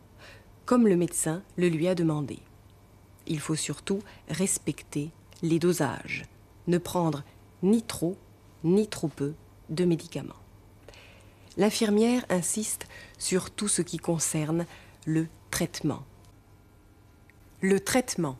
comme 0.64 0.88
le 0.88 0.96
médecin 0.96 1.42
le 1.56 1.68
lui 1.68 1.86
a 1.88 1.94
demandé. 1.94 2.38
Il 3.26 3.38
faut 3.38 3.54
surtout 3.54 4.00
respecter 4.28 5.10
les 5.42 5.58
dosages, 5.58 6.24
ne 6.66 6.78
prendre 6.78 7.22
ni 7.62 7.82
trop 7.82 8.16
ni 8.64 8.88
trop 8.88 9.08
peu 9.08 9.34
de 9.68 9.84
médicaments. 9.84 10.34
L'infirmière 11.56 12.24
insiste 12.30 12.86
sur 13.18 13.50
tout 13.50 13.68
ce 13.68 13.82
qui 13.82 13.98
concerne 13.98 14.66
le 15.06 15.26
traitement. 15.50 16.02
Le 17.60 17.80
traitement. 17.80 18.38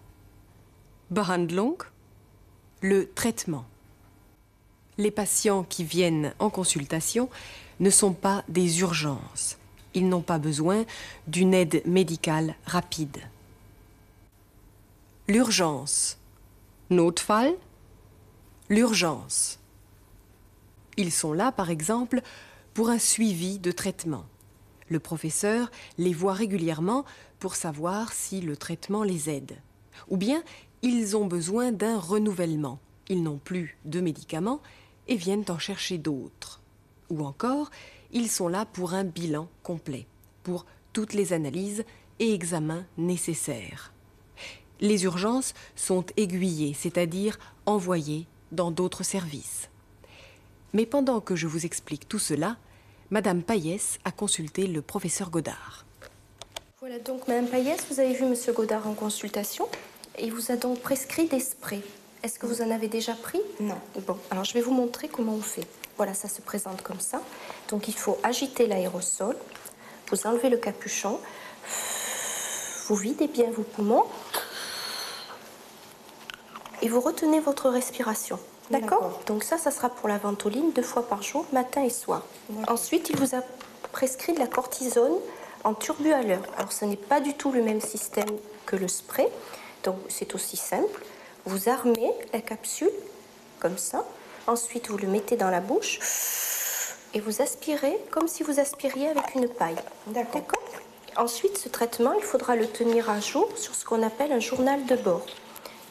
Behandlung. 1.11 1.77
Le 2.81 3.11
traitement. 3.13 3.67
Les 4.97 5.11
patients 5.11 5.65
qui 5.65 5.85
viennent 5.85 6.35
en 6.39 6.51
consultation 6.51 7.29
ne 7.81 7.91
sont 7.91 8.13
pas 8.13 8.45
des 8.49 8.81
urgences. 8.81 9.59
Ils 9.95 10.09
n'ont 10.09 10.23
pas 10.23 10.39
besoin 10.39 10.85
d'une 11.27 11.55
aide 11.55 11.83
médicale 11.87 12.55
rapide. 12.67 13.19
L'urgence. 15.29 16.19
Notfall. 16.91 17.55
L'urgence. 18.71 19.59
Ils 20.97 21.13
sont 21.13 21.33
là, 21.33 21.53
par 21.53 21.71
exemple, 21.71 22.23
pour 22.73 22.89
un 22.89 22.99
suivi 22.99 23.59
de 23.59 23.73
traitement. 23.73 24.25
Le 24.95 25.01
professeur 25.01 25.73
les 25.99 26.13
voit 26.13 26.35
régulièrement 26.35 27.05
pour 27.41 27.57
savoir 27.57 28.13
si 28.13 28.41
le 28.41 28.57
traitement 28.57 29.03
les 29.03 29.29
aide. 29.29 29.57
Ou 30.09 30.17
bien 30.17 30.45
ils 30.83 31.17
ont 31.17 31.27
besoin 31.27 31.73
d'un 31.73 31.99
renouvellement. 31.99 32.79
Ils 33.09 33.25
n'ont 33.25 33.39
plus 33.39 33.77
de 33.87 34.01
médicaments 34.01 34.61
et 35.09 35.17
viennent 35.17 35.47
en 35.49 35.59
chercher 35.59 35.99
d'autres. 35.99 36.61
Ou 37.11 37.25
encore, 37.25 37.73
ils 38.13 38.31
sont 38.31 38.47
là 38.47 38.67
pour 38.67 38.95
un 38.95 39.03
bilan 39.03 39.49
complet, 39.65 40.07
pour 40.45 40.65
toutes 40.93 41.13
les 41.13 41.33
analyses 41.33 41.85
et 42.21 42.33
examens 42.33 42.87
nécessaires. 42.97 43.93
Les 44.81 45.03
urgences 45.03 45.55
sont 45.75 46.07
aiguillées, 46.17 46.73
c'est-à-dire 46.73 47.37
envoyées 47.67 48.29
dans 48.53 48.71
d'autres 48.71 49.03
services. 49.03 49.71
Mais 50.73 50.87
pendant 50.87 51.21
que 51.21 51.35
je 51.35 51.49
vous 51.49 51.67
explique 51.67 52.09
tout 52.09 52.21
cela, 52.21 52.59
Madame 53.11 53.43
Payès 53.43 53.99
a 54.05 54.13
consulté 54.13 54.67
le 54.67 54.81
professeur 54.81 55.29
Godard. 55.29 55.85
Voilà 56.81 56.99
donc 56.99 57.29
Madame 57.29 57.47
Payès, 57.47 57.85
vous 57.91 58.01
avez 58.01 58.15
vu 58.15 58.25
Monsieur 58.25 58.55
Godard 58.55 58.89
en 58.89 58.95
consultation. 58.95 59.69
Il 60.19 60.33
vous 60.33 60.51
a 60.51 60.57
donc 60.57 60.81
prescrit 60.81 61.27
des 61.27 61.41
sprays. 61.41 61.83
Est-ce 62.23 62.39
que 62.39 62.47
vous 62.47 62.63
en 62.63 62.71
avez 62.71 62.89
déjà 62.89 63.13
pris? 63.13 63.41
Non. 63.61 63.79
Bon, 64.07 64.17
alors 64.31 64.45
je 64.45 64.55
vais 64.55 64.63
vous 64.63 64.73
montrer 64.73 65.09
comment 65.09 65.35
on 65.35 65.43
fait. 65.43 65.67
Voilà, 65.99 66.15
ça 66.15 66.29
se 66.29 66.41
présente 66.41 66.83
comme 66.83 66.99
ça. 66.99 67.21
Donc 67.69 67.89
il 67.89 67.95
faut 67.95 68.19
agiter 68.23 68.67
l'aérosol, 68.67 69.37
vous 70.11 70.27
enlevez 70.27 70.49
le 70.49 70.57
capuchon, 70.57 71.21
vous 72.89 72.97
videz 72.97 73.29
bien 73.29 73.51
vos 73.51 73.63
poumons 73.65 74.05
et 76.81 76.89
vous 76.89 77.01
retenez 77.01 77.41
votre 77.41 77.69
respiration. 77.69 78.39
D'accord. 78.71 79.21
Donc 79.27 79.45
ça, 79.45 79.59
ça 79.59 79.71
sera 79.71 79.91
pour 79.91 80.09
la 80.09 80.19
ventoline 80.19 80.73
deux 80.73 80.83
fois 80.83 81.07
par 81.07 81.23
jour, 81.23 81.45
matin 81.53 81.83
et 81.83 81.91
soir. 81.91 82.23
Ensuite, 82.69 83.11
il 83.11 83.17
vous 83.17 83.35
a 83.35 83.41
prescrit 83.93 84.33
de 84.33 84.39
la 84.39 84.47
cortisone 84.47 85.15
en 85.65 85.75
turbu 85.75 86.13
à 86.13 86.23
l'heure. 86.23 86.43
Alors 86.57 86.73
ce 86.73 86.85
n'est 86.85 86.97
pas 86.97 87.21
du 87.21 87.35
tout 87.35 87.53
le 87.53 87.63
même 87.63 87.81
système 87.81 88.29
que 88.67 88.77
le 88.77 88.89
spray, 88.89 89.29
donc 89.83 89.97
c'est 90.09 90.35
aussi 90.35 90.57
simple. 90.57 91.03
Vous 91.47 91.69
armez 91.69 92.13
la 92.33 92.41
capsule 92.41 92.91
comme 93.61 93.79
ça. 93.79 94.05
Ensuite, 94.47 94.89
vous 94.89 94.99
le 94.99 95.09
mettez 95.09 95.37
dans 95.37 95.51
la 95.51 95.61
bouche 95.61 95.99
et 97.15 97.21
vous 97.21 97.43
aspirez 97.43 97.99
comme 98.11 98.29
si 98.29 98.43
vous 98.43 98.61
aspiriez 98.61 99.09
avec 99.09 99.35
une 99.35 99.49
paille. 99.49 99.77
D'accord? 100.09 100.63
Ensuite, 101.17 101.59
ce 101.59 101.69
traitement, 101.69 102.13
il 102.15 102.23
faudra 102.23 102.57
le 102.57 102.67
tenir 102.67 103.09
à 103.09 103.21
jour 103.21 103.49
sur 103.57 103.75
ce 103.75 103.85
qu'on 103.85 104.03
appelle 104.03 104.33
un 104.33 104.41
journal 104.41 104.85
de 104.87 104.97
bord. 104.97 105.25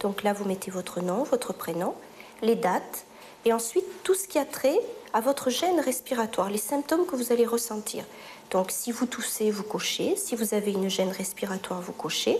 Donc 0.02 0.22
là, 0.24 0.34
vous 0.34 0.44
mettez 0.44 0.70
votre 0.70 1.00
nom, 1.00 1.24
votre 1.24 1.54
prénom, 1.54 1.96
les 2.42 2.56
dates, 2.56 3.06
et 3.46 3.54
ensuite 3.54 3.86
tout 4.04 4.16
ce 4.16 4.28
qui 4.28 4.40
a 4.40 4.46
trait 4.46 4.80
à 5.14 5.22
votre 5.22 5.50
gêne 5.50 5.80
respiratoire, 5.80 6.50
les 6.50 6.58
symptômes 6.58 7.06
que 7.06 7.16
vous 7.16 7.32
allez 7.32 7.46
ressentir. 7.46 8.04
Donc 8.52 8.72
si 8.72 8.92
vous 8.92 9.06
toussez, 9.06 9.52
vous 9.52 9.64
cochez. 9.64 10.16
Si 10.16 10.36
vous 10.36 10.54
avez 10.54 10.72
une 10.72 10.90
gêne 10.90 11.12
respiratoire, 11.12 11.82
vous 11.82 11.92
cochez. 11.92 12.38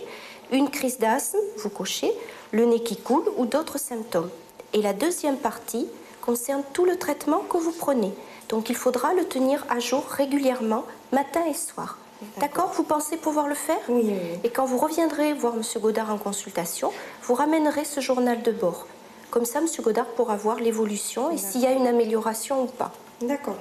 Une 0.50 0.70
crise 0.70 0.98
d'asthme, 0.98 1.38
vous 1.58 1.70
cochez. 1.70 2.12
Le 2.52 2.64
nez 2.64 2.82
qui 2.82 2.96
coule 2.96 3.24
ou 3.36 3.46
d'autres 3.46 3.78
symptômes. 3.78 4.30
Et 4.72 4.82
la 4.82 4.92
deuxième 4.92 5.38
partie 5.38 5.88
concerne 6.20 6.62
tout 6.72 6.84
le 6.84 6.96
traitement 6.96 7.40
que 7.40 7.58
vous 7.58 7.72
prenez. 7.72 8.12
Donc 8.48 8.70
il 8.70 8.76
faudra 8.76 9.14
le 9.14 9.24
tenir 9.24 9.64
à 9.68 9.78
jour 9.78 10.04
régulièrement, 10.08 10.84
matin 11.12 11.44
et 11.48 11.54
soir. 11.54 11.98
D'accord? 12.38 12.72
Vous 12.74 12.84
pensez 12.84 13.16
pouvoir 13.16 13.48
le 13.48 13.54
faire? 13.54 13.78
Oui, 13.88 14.02
oui, 14.04 14.12
oui. 14.12 14.38
Et 14.44 14.50
quand 14.50 14.64
vous 14.64 14.78
reviendrez 14.78 15.32
voir 15.34 15.54
M. 15.54 15.62
Godard 15.80 16.10
en 16.10 16.18
consultation, 16.18 16.90
vous 17.22 17.34
ramènerez 17.34 17.84
ce 17.84 18.00
journal 18.00 18.42
de 18.42 18.52
bord. 18.52 18.86
Comme 19.34 19.46
ça, 19.46 19.58
M. 19.58 19.66
Godard 19.82 20.06
pourra 20.06 20.36
voir 20.36 20.60
l'évolution 20.60 21.32
et 21.32 21.38
s'il 21.38 21.62
y 21.62 21.66
a 21.66 21.72
une 21.72 21.88
amélioration 21.88 22.62
ou 22.62 22.66
pas. 22.66 22.92
D'accord. 23.20 23.58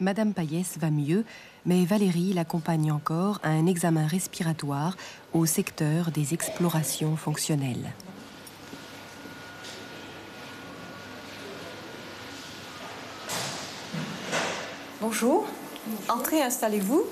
Madame 0.00 0.34
Payès 0.34 0.76
va 0.78 0.90
mieux, 0.90 1.24
mais 1.66 1.84
Valérie 1.84 2.32
l'accompagne 2.32 2.90
encore 2.90 3.38
à 3.44 3.50
un 3.50 3.66
examen 3.66 4.08
respiratoire 4.08 4.96
au 5.32 5.46
secteur 5.46 6.10
des 6.10 6.34
explorations 6.34 7.14
fonctionnelles. 7.14 7.92
Bonjour. 15.00 15.46
Entrez, 16.08 16.42
installez-vous. 16.42 17.04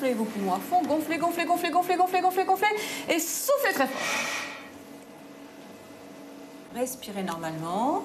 Gonflez 0.00 0.14
vos 0.14 0.24
poumons 0.24 0.54
à 0.54 0.58
fond. 0.58 0.82
Gonflez, 0.82 1.18
gonflez, 1.18 1.44
gonflez, 1.44 1.70
gonflez, 1.70 1.96
gonflez, 1.98 2.22
gonflez, 2.22 2.44
gonflez. 2.46 2.68
Et 3.10 3.18
soufflez 3.18 3.72
très 3.74 3.86
fort. 3.86 4.00
Respirez 6.74 7.22
normalement. 7.22 8.02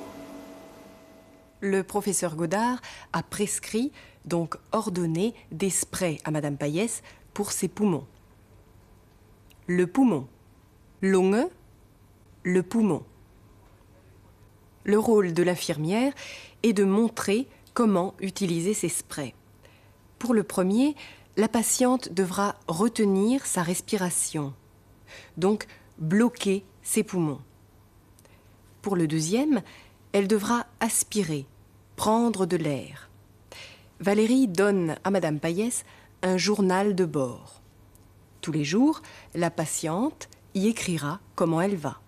Le 1.62 1.84
professeur 1.84 2.36
Godard 2.36 2.82
a 3.14 3.24
prescrit, 3.24 3.94
donc 4.26 4.58
ordonné, 4.74 5.36
des 5.54 5.70
sprays 5.70 6.18
à 6.26 6.32
Madame 6.32 6.58
Payès 6.58 7.02
pour 7.34 7.54
ses 7.54 7.70
poumons. 7.70 8.06
Le 9.68 9.88
poumon. 9.88 10.28
Lunge. 11.02 11.48
Le 12.44 12.62
poumon. 12.62 13.04
Le 14.84 15.00
rôle 15.00 15.34
de 15.34 15.44
l'infirmière 15.44 16.12
est 16.62 16.74
de 16.74 16.84
montrer 16.84 17.48
comment 17.74 18.16
utiliser 18.20 18.74
ces 18.74 18.90
sprays. 18.90 19.34
Pour 20.20 20.34
le 20.34 20.44
premier, 20.44 20.96
la 21.38 21.48
patiente 21.48 22.14
devra 22.14 22.56
retenir 22.68 23.46
sa 23.46 23.62
respiration, 23.62 24.54
donc 25.38 25.68
bloquer 25.98 26.64
ses 26.82 27.04
poumons. 27.04 27.42
Pour 28.82 28.96
le 28.96 29.08
deuxième, 29.08 29.62
elle 30.14 30.28
devra 30.28 30.66
aspirer, 30.80 31.46
prendre 31.96 32.46
de 32.46 32.58
l'air. 32.58 33.10
Valérie 34.00 34.48
donne 34.48 34.96
à 35.04 35.12
Madame 35.12 35.40
Payès 35.40 35.84
un 36.22 36.38
journal 36.38 36.96
de 36.96 37.06
bord. 37.06 37.62
Tous 38.42 38.52
les 38.52 38.64
jours, 38.64 39.02
la 39.34 39.50
patiente 39.50 40.30
y 40.54 40.68
écrira 40.68 41.20
comment 41.36 41.62
elle 41.62 41.76
va. 41.76 42.00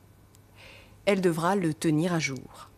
Elle 1.06 1.22
devra 1.22 1.56
le 1.56 1.74
tenir 1.74 2.14
à 2.14 2.20
jour. 2.20 2.70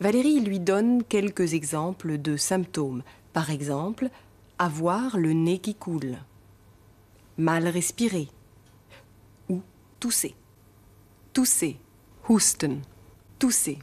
Valérie 0.00 0.40
lui 0.40 0.60
donne 0.60 1.04
quelques 1.04 1.54
exemples 1.54 2.18
de 2.18 2.36
symptômes. 2.36 3.02
Par 3.32 3.50
exemple, 3.50 4.10
avoir 4.58 5.16
le 5.16 5.32
nez 5.32 5.58
qui 5.58 5.74
coule, 5.74 6.18
mal 7.36 7.66
respirer 7.68 8.28
ou 9.48 9.62
tousser. 10.00 10.34
Tousser, 11.32 11.78
husten, 12.28 12.80
tousser. 13.38 13.78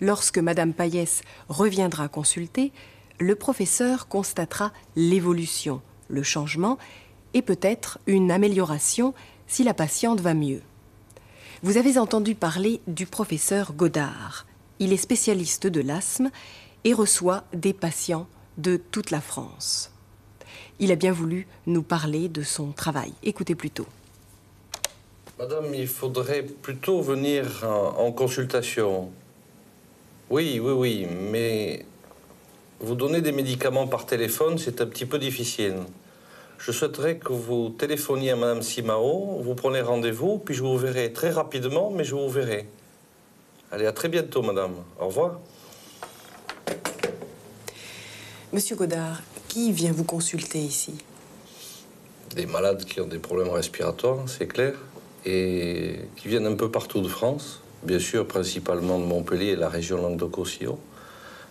Lorsque 0.00 0.38
Madame 0.38 0.72
Payès 0.72 1.22
reviendra 1.48 2.08
consulter, 2.08 2.72
le 3.18 3.34
professeur 3.34 4.08
constatera 4.08 4.72
l'évolution, 4.94 5.82
le 6.08 6.22
changement 6.22 6.78
et 7.34 7.42
peut-être 7.42 7.98
une 8.06 8.30
amélioration 8.30 9.14
si 9.46 9.64
la 9.64 9.74
patiente 9.74 10.20
va 10.20 10.34
mieux. 10.34 10.62
Vous 11.62 11.78
avez 11.78 11.98
entendu 11.98 12.34
parler 12.34 12.80
du 12.86 13.06
professeur 13.06 13.72
Godard. 13.72 14.46
Il 14.78 14.92
est 14.92 14.98
spécialiste 14.98 15.66
de 15.66 15.80
l'asthme 15.80 16.30
et 16.84 16.92
reçoit 16.92 17.44
des 17.52 17.72
patients 17.72 18.28
de 18.58 18.76
toute 18.76 19.10
la 19.10 19.20
France. 19.20 19.90
Il 20.78 20.92
a 20.92 20.96
bien 20.96 21.12
voulu 21.12 21.46
nous 21.66 21.82
parler 21.82 22.28
de 22.28 22.42
son 22.42 22.72
travail. 22.72 23.12
Écoutez 23.22 23.54
plutôt. 23.54 23.86
Madame, 25.38 25.74
il 25.74 25.86
faudrait 25.86 26.42
plutôt 26.42 27.00
venir 27.02 27.64
en, 27.64 28.10
consultation. 28.12 29.10
Oui, 30.30 30.60
oui, 30.62 30.72
oui, 30.72 31.06
mais 31.30 31.84
vous 32.80 32.94
donner 32.94 33.20
des 33.20 33.32
médicaments 33.32 33.86
par 33.86 34.06
téléphone, 34.06 34.58
c'est 34.58 34.80
un 34.80 34.86
petit 34.86 35.06
peu 35.06 35.18
difficile. 35.18 35.76
Je 36.58 36.72
souhaiterais 36.72 37.18
que 37.18 37.32
vous 37.32 37.68
téléphoniez 37.68 38.30
à 38.30 38.36
Madame 38.36 38.62
Simao, 38.62 39.42
vous 39.42 39.54
prenez 39.54 39.82
rendez-vous, 39.82 40.38
puis 40.38 40.54
je 40.54 40.62
vous 40.62 40.78
verrai 40.78 41.12
très 41.12 41.30
rapidement, 41.30 41.90
mais 41.90 42.04
je 42.04 42.14
vous 42.14 42.30
verrai. 42.30 42.66
Allez, 43.70 43.86
à 43.86 43.92
très 43.92 44.08
bientôt, 44.08 44.42
Madame. 44.42 44.74
Au 44.98 45.08
revoir. 45.08 45.38
Monsieur 48.52 48.76
Godard, 48.76 49.22
qui 49.48 49.72
vient 49.72 49.90
vous 49.92 50.04
consulter 50.04 50.60
ici? 50.60 50.94
Des 52.36 52.46
malades 52.46 52.84
qui 52.84 53.00
ont 53.00 53.06
des 53.06 53.18
problèmes 53.18 53.48
respiratoires, 53.48 54.20
c'est 54.28 54.46
clair, 54.46 54.74
et 55.24 55.96
qui 56.16 56.28
viennent 56.28 56.46
un 56.46 56.54
peu 56.54 56.70
partout 56.70 57.00
de 57.00 57.08
France, 57.08 57.60
bien 57.82 57.98
sûr 57.98 58.26
principalement 58.26 59.00
de 59.00 59.04
Montpellier 59.04 59.48
et 59.48 59.56
la 59.56 59.68
région 59.68 60.00
Languedoc-Roussillon. 60.00 60.78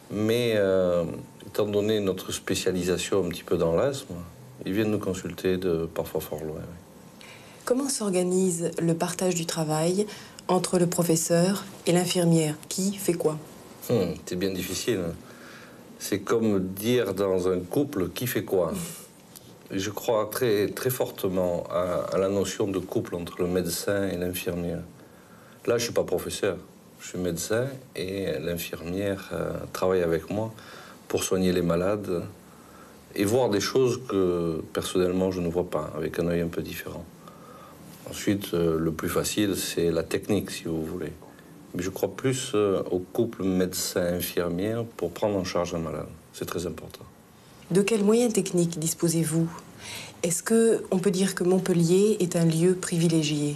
Mais 0.10 0.54
euh, 0.56 1.04
étant 1.46 1.66
donné 1.66 2.00
notre 2.00 2.32
spécialisation 2.32 3.26
un 3.26 3.30
petit 3.30 3.44
peu 3.44 3.58
dans 3.58 3.76
l'asthme, 3.76 4.16
ils 4.66 4.72
viennent 4.72 4.92
nous 4.92 5.00
consulter 5.00 5.58
de 5.58 5.90
parfois 5.94 6.22
fort 6.22 6.44
loin. 6.44 6.62
oui. 6.62 7.26
Comment 7.66 7.90
s'organise 7.90 8.72
le 8.80 8.94
partage 8.94 9.36
du 9.36 9.46
travail 9.46 10.06
entre 10.48 10.80
le 10.80 10.88
professeur 10.88 11.66
et 11.88 11.92
l'infirmière? 11.92 12.56
Qui 12.70 12.94
fait 12.94 13.16
quoi? 13.16 13.38
Hum, 13.90 14.14
c'est 14.26 14.38
bien 14.38 14.52
difficile. 14.52 15.02
C'est 16.00 16.20
comme 16.20 16.68
dire 16.74 17.14
dans 17.14 17.48
un 17.48 17.60
couple 17.60 18.10
qui 18.10 18.28
fait 18.28 18.44
quoi? 18.44 18.74
Je 19.72 19.90
crois 19.90 20.30
très, 20.32 20.68
très 20.68 20.90
fortement 20.90 21.64
à, 21.72 22.18
la 22.18 22.30
notion 22.30 22.68
de 22.68 22.80
couple 22.80 23.16
entre 23.16 23.42
le 23.42 23.48
médecin 23.48 24.08
et 24.08 24.18
l'infirmière. 24.18 24.82
Là, 25.66 25.78
je 25.78 25.86
suis 25.86 25.94
pas 25.94 26.04
professeur, 26.04 26.58
je 27.00 27.08
suis 27.08 27.18
médecin 27.18 27.68
et 27.96 28.38
l'infirmière 28.40 29.30
euh, 29.34 29.54
travaille 29.74 30.04
avec 30.04 30.30
moi 30.30 30.54
pour 31.08 31.24
soigner 31.24 31.52
les 31.52 31.64
malades 31.64 32.24
et 33.16 33.26
voir 33.26 33.50
des 33.50 33.62
choses 33.62 34.02
que 34.08 34.62
personnellement 34.74 35.32
je 35.32 35.42
ne 35.42 35.50
vois 35.50 35.70
pas, 35.70 35.92
avec 35.98 36.20
un 36.20 36.28
œil 36.28 36.42
un 36.42 36.48
peu 36.48 36.62
différent. 36.62 37.06
Ensuite, 38.10 38.54
euh, 38.54 38.78
le 38.78 38.92
plus 38.92 39.10
facile, 39.10 39.56
c'est 39.56 39.90
la 39.90 40.04
technique, 40.04 40.52
si 40.52 40.66
vous 40.66 40.86
voulez. 40.86 41.12
Mais 41.76 41.84
je 41.84 41.90
crois 41.90 42.16
plus 42.16 42.52
euh, 42.56 42.82
au 42.92 43.00
couple 43.00 43.44
médecin-infirmière 43.44 44.86
pour 44.98 45.12
prendre 45.12 45.36
en 45.36 45.44
charge 45.44 45.76
un 45.76 45.80
malade. 45.80 46.08
C'est 46.34 46.46
très 46.46 46.66
important. 46.66 47.04
De 47.72 47.82
quels 47.82 48.04
moyens 48.04 48.34
techniques 48.34 48.80
disposez-vous? 48.80 49.50
Est-ce 50.24 50.42
que 50.44 50.84
on 50.92 51.00
peut 51.00 51.12
dire 51.12 51.36
que 51.36 51.44
Montpellier 51.44 52.18
est 52.20 52.36
un 52.36 52.46
lieu 52.46 52.76
privilégié? 52.76 53.56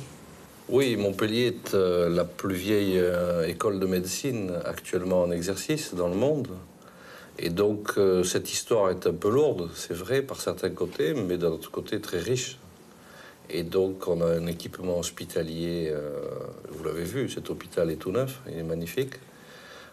Oui, 0.72 0.96
Montpellier 0.98 1.48
est 1.48 1.74
euh, 1.74 2.10
la 2.10 2.26
plus 2.26 2.54
vieille 2.54 3.00
euh, 3.00 3.48
école 3.48 3.80
de 3.80 3.88
médecine 3.88 4.52
actuellement 4.66 5.24
en 5.24 5.32
exercice 5.32 5.96
dans 5.96 6.08
le 6.08 6.16
monde. 6.16 6.50
Et 7.40 7.50
donc, 7.50 7.94
euh, 7.98 8.24
cette 8.24 8.52
histoire 8.52 8.92
est 8.92 9.08
un 9.08 9.14
peu 9.14 9.32
lourde, 9.32 9.70
c'est 9.74 9.96
vrai, 9.96 10.22
par 10.22 10.40
certains 10.42 10.70
côtés, 10.70 11.16
mais 11.16 11.38
d'un 11.38 11.48
autre 11.48 11.72
côté, 11.72 12.00
très 12.00 12.20
riche. 12.20 12.60
Et 13.50 13.64
donc, 13.64 14.08
on 14.08 14.22
a 14.22 14.26
un 14.26 14.46
équipement 14.46 15.00
hospitalier, 15.00 15.90
euh, 15.92 16.20
vous 16.70 16.84
l'avez 16.84 17.04
vu, 17.04 17.30
cet 17.30 17.50
hôpital 17.50 17.90
est 17.90 17.96
tout 17.96 18.12
neuf, 18.12 18.42
il 18.48 18.60
est 18.60 18.64
magnifique. 18.64 19.14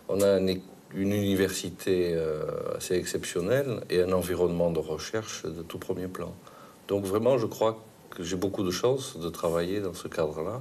On 0.09 0.21
a 0.21 0.39
une 0.39 1.13
université 1.13 2.13
euh, 2.15 2.77
assez 2.77 2.95
exceptionnelle 2.95 3.81
et 3.89 4.03
un 4.03 4.13
environnement 4.13 4.71
de 4.71 4.79
recherche 4.79 5.45
de 5.45 5.63
tout 5.63 5.79
premier 5.79 6.07
plan. 6.07 6.35
Donc, 6.89 7.05
vraiment, 7.05 7.39
je 7.39 7.47
crois 7.47 7.83
que 8.11 8.23
j'ai 8.23 8.37
beaucoup 8.37 8.63
de 8.63 8.71
chance 8.71 9.19
de 9.19 9.29
travailler 9.31 9.81
dans 9.81 9.95
ce 9.95 10.09
cadre-là. 10.09 10.61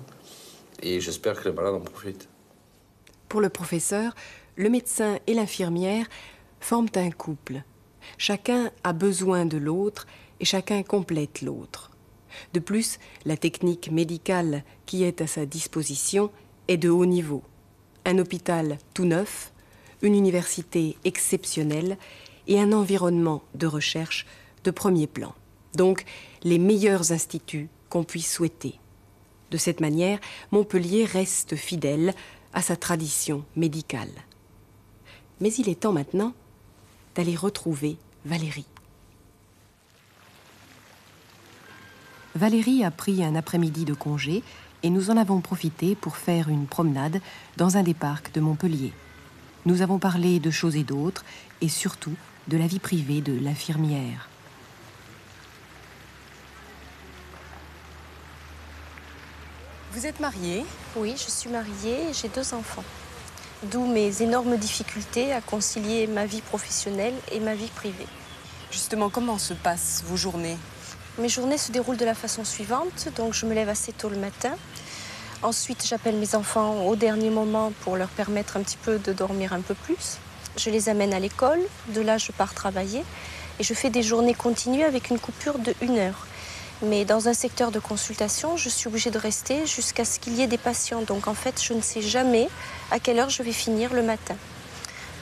Et 0.82 1.00
j'espère 1.02 1.42
que 1.42 1.50
les 1.50 1.56
malades 1.56 1.76
en 1.76 1.82
profitent. 1.82 2.28
Pour 3.28 3.42
le 3.42 3.50
professeur, 3.50 4.16
le 4.56 4.70
médecin 4.70 5.20
et 5.28 5.34
l'infirmière 5.34 6.06
forment 6.60 6.90
un 6.96 7.12
couple. 7.12 7.62
Chacun 8.18 8.72
a 8.84 8.94
besoin 8.94 9.46
de 9.46 9.58
l'autre 9.58 10.08
et 10.40 10.46
chacun 10.46 10.84
complète 10.84 11.42
l'autre. 11.42 11.92
De 12.54 12.60
plus, 12.60 13.00
la 13.26 13.38
technique 13.38 13.92
médicale 13.92 14.64
qui 14.86 15.04
est 15.04 15.22
à 15.22 15.28
sa 15.28 15.46
disposition 15.46 16.32
est 16.68 16.78
de 16.78 16.90
haut 16.90 17.06
niveau. 17.06 17.44
Un 18.06 18.18
hôpital 18.18 18.78
tout 18.94 19.06
neuf, 19.06 19.52
une 20.02 20.16
université 20.16 20.98
exceptionnelle 21.04 21.98
et 22.48 22.60
un 22.60 22.72
environnement 22.72 23.42
de 23.56 23.68
recherche 23.68 24.26
de 24.64 24.72
premier 24.72 25.08
plan. 25.08 25.34
Donc, 25.76 26.06
les 26.44 26.60
meilleurs 26.60 27.12
instituts 27.12 27.70
qu'on 27.90 28.04
puisse 28.04 28.32
souhaiter. 28.32 28.80
De 29.52 29.58
cette 29.58 29.80
manière, 29.80 30.20
Montpellier 30.52 31.06
reste 31.06 31.56
fidèle 31.56 32.14
à 32.54 32.62
sa 32.62 32.76
tradition 32.76 33.46
médicale. 33.56 34.12
Mais 35.42 35.54
il 35.54 35.70
est 35.70 35.82
temps 35.82 35.92
maintenant 35.92 36.34
d'aller 37.16 37.36
retrouver 37.36 37.98
Valérie. 38.26 38.66
Valérie 42.36 42.84
a 42.84 42.92
pris 42.92 43.24
un 43.24 43.34
après-midi 43.34 43.86
de 43.86 43.94
congé 43.94 44.44
et 44.84 44.90
nous 44.90 45.10
en 45.10 45.16
avons 45.16 45.40
profité 45.40 45.96
pour 45.96 46.18
faire 46.18 46.50
une 46.50 46.68
promenade 46.68 47.22
dans 47.56 47.78
un 47.78 47.84
des 47.84 47.94
parcs 47.94 48.34
de 48.34 48.42
Montpellier. 48.42 48.92
Nous 49.66 49.82
avons 49.82 50.00
parlé 50.00 50.40
de 50.40 50.52
choses 50.52 50.76
et 50.76 50.84
d'autres 50.84 51.24
et 51.62 51.70
surtout 51.70 52.14
de 52.50 52.58
la 52.58 52.68
vie 52.68 52.80
privée 52.80 53.22
de 53.22 53.40
l'infirmière. 53.40 54.28
Vous 59.94 60.06
êtes 60.06 60.20
mariée? 60.20 60.66
Oui, 60.98 61.14
je 61.16 61.32
suis 61.32 61.50
mariée 61.50 62.10
et 62.10 62.14
j'ai 62.14 62.28
deux 62.28 62.54
enfants. 62.54 62.84
D'où 63.72 63.88
mes 63.88 64.22
énormes 64.22 64.58
difficultés 64.58 65.32
à 65.32 65.40
concilier 65.40 66.06
ma 66.06 66.26
vie 66.26 66.42
professionnelle 66.42 67.16
et 67.32 67.40
ma 67.40 67.56
vie 67.56 67.72
privée. 67.74 68.08
Justement, 68.72 69.10
comment 69.10 69.38
se 69.38 69.54
passent 69.54 70.04
vos 70.06 70.18
journées? 70.18 70.58
Mes 71.18 71.30
journées 71.30 71.58
se 71.58 71.72
déroulent 71.72 71.98
de 71.98 72.06
la 72.06 72.14
façon 72.14 72.44
suivante. 72.44 73.08
Donc, 73.16 73.34
je 73.34 73.46
me 73.46 73.54
lève 73.54 73.70
assez 73.70 73.94
tôt 73.94 74.10
le 74.10 74.18
matin. 74.18 74.52
Ensuite, 75.44 75.86
j'appelle 75.88 76.16
mes 76.16 76.36
enfants 76.36 76.86
au 76.88 76.98
dernier 76.98 77.30
moment 77.30 77.72
pour 77.82 77.96
leur 77.96 78.10
permettre 78.10 78.58
un 78.58 78.62
petit 78.62 78.78
peu 78.78 79.00
de 79.00 79.14
dormir 79.14 79.54
un 79.54 79.62
peu 79.62 79.76
plus. 79.76 80.18
Je 80.58 80.70
les 80.70 80.90
amène 80.90 81.14
à 81.14 81.20
l'école. 81.20 81.60
De 81.90 82.02
là, 82.02 82.18
je 82.18 82.34
pars 82.34 82.54
travailler. 82.54 83.04
Et 83.60 83.64
je 83.64 83.74
fais 83.74 83.90
des 83.90 84.04
journées 84.04 84.34
continues 84.34 84.84
avec 84.84 85.10
une 85.10 85.20
coupure 85.20 85.58
de 85.60 85.74
une 85.82 85.98
heure. 85.98 86.28
Mais 86.82 87.06
dans 87.06 87.30
un 87.30 87.34
secteur 87.34 87.72
de 87.72 87.80
consultation, 87.80 88.58
je 88.58 88.68
suis 88.68 88.88
obligée 88.88 89.12
de 89.12 89.18
rester 89.18 89.66
jusqu'à 89.66 90.04
ce 90.04 90.20
qu'il 90.20 90.34
y 90.34 90.42
ait 90.42 90.48
des 90.48 90.58
patients. 90.58 91.02
Donc 91.02 91.28
en 91.28 91.34
fait, 91.34 91.64
je 91.64 91.72
ne 91.72 91.82
sais 91.82 92.02
jamais 92.02 92.50
à 92.92 93.00
quelle 93.00 93.20
heure 93.20 93.30
je 93.30 93.42
vais 93.42 93.54
finir 93.54 93.94
le 93.94 94.04
matin. 94.04 94.36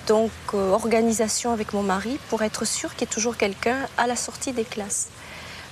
Donc 0.08 0.32
euh, 0.56 0.72
organisation 0.72 1.52
avec 1.52 1.74
mon 1.74 1.84
mari 1.84 2.20
pour 2.30 2.42
être 2.42 2.66
sûr 2.66 2.96
qu'il 2.96 3.02
y 3.02 3.12
ait 3.12 3.14
toujours 3.14 3.38
quelqu'un 3.38 3.78
à 3.98 4.08
la 4.08 4.16
sortie 4.16 4.52
des 4.52 4.66
classes. 4.66 5.10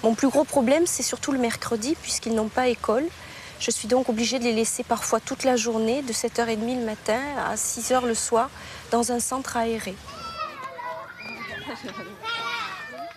Mon 0.03 0.15
plus 0.15 0.29
gros 0.29 0.43
problème, 0.43 0.87
c'est 0.87 1.03
surtout 1.03 1.31
le 1.31 1.37
mercredi, 1.37 1.95
puisqu'ils 2.01 2.33
n'ont 2.33 2.47
pas 2.47 2.67
école. 2.67 3.05
Je 3.59 3.69
suis 3.69 3.87
donc 3.87 4.09
obligée 4.09 4.39
de 4.39 4.43
les 4.43 4.53
laisser 4.53 4.83
parfois 4.83 5.19
toute 5.19 5.43
la 5.43 5.55
journée, 5.55 6.01
de 6.01 6.11
7h30 6.11 6.79
le 6.79 6.85
matin 6.85 7.19
à 7.45 7.55
6h 7.55 8.07
le 8.07 8.15
soir, 8.15 8.49
dans 8.89 9.11
un 9.11 9.19
centre 9.19 9.57
aéré. 9.57 9.95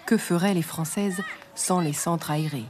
Que 0.04 0.18
feraient 0.18 0.52
les 0.52 0.62
Françaises 0.62 1.22
sans 1.54 1.80
les 1.80 1.94
centres 1.94 2.30
aérés? 2.30 2.66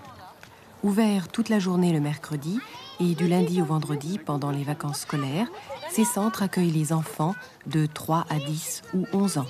Ouverts 0.85 1.29
toute 1.29 1.49
la 1.49 1.59
journée 1.59 1.93
le 1.93 2.01
mercredi 2.01 2.61
et 3.01 3.17
du 3.17 3.27
lundi 3.27 3.61
au 3.61 3.65
vendredi 3.65 4.21
pendant 4.25 4.51
les 4.51 4.63
vacances 4.63 5.01
scolaires, 5.01 5.49
ces 5.91 6.05
centres 6.05 6.45
accueillent 6.45 6.71
les 6.71 6.93
enfants 6.93 7.35
de 7.67 7.87
3 7.87 8.27
à 8.31 8.37
10 8.37 8.83
ou 8.95 9.05
11 9.13 9.39
ans. 9.39 9.47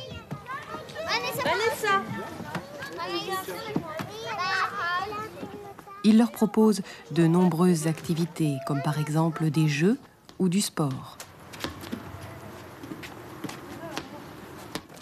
Ils 6.07 6.19
leur 6.19 6.31
proposent 6.31 6.83
de 7.13 7.27
nombreuses 7.27 7.87
activités, 7.87 8.59
comme 8.67 8.83
par 8.83 8.99
exemple 8.99 9.51
des 9.51 9.69
jeux 9.69 9.99
ou 10.39 10.51
du 10.51 10.61
sport. 10.61 11.17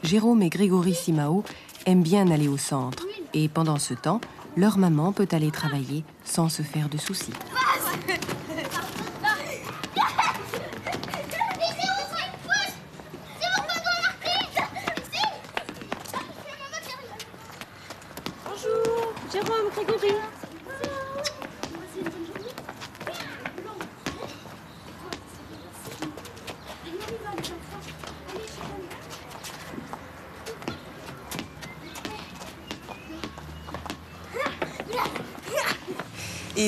Jérôme 0.04 0.42
et 0.42 0.48
Grégory 0.48 0.94
Simao 0.94 1.42
aiment 1.86 2.02
bien 2.02 2.30
aller 2.30 2.46
au 2.46 2.56
centre 2.56 3.04
et 3.34 3.48
pendant 3.48 3.78
ce 3.78 3.94
temps, 3.94 4.20
leur 4.56 4.78
maman 4.78 5.12
peut 5.12 5.28
aller 5.32 5.50
travailler 5.50 6.04
sans 6.24 6.48
se 6.48 6.62
faire 6.62 6.88
de 6.88 6.98
soucis. 6.98 7.32
Bonjour, 18.44 19.14
Jérôme, 19.32 19.70
Grégory. 19.74 20.14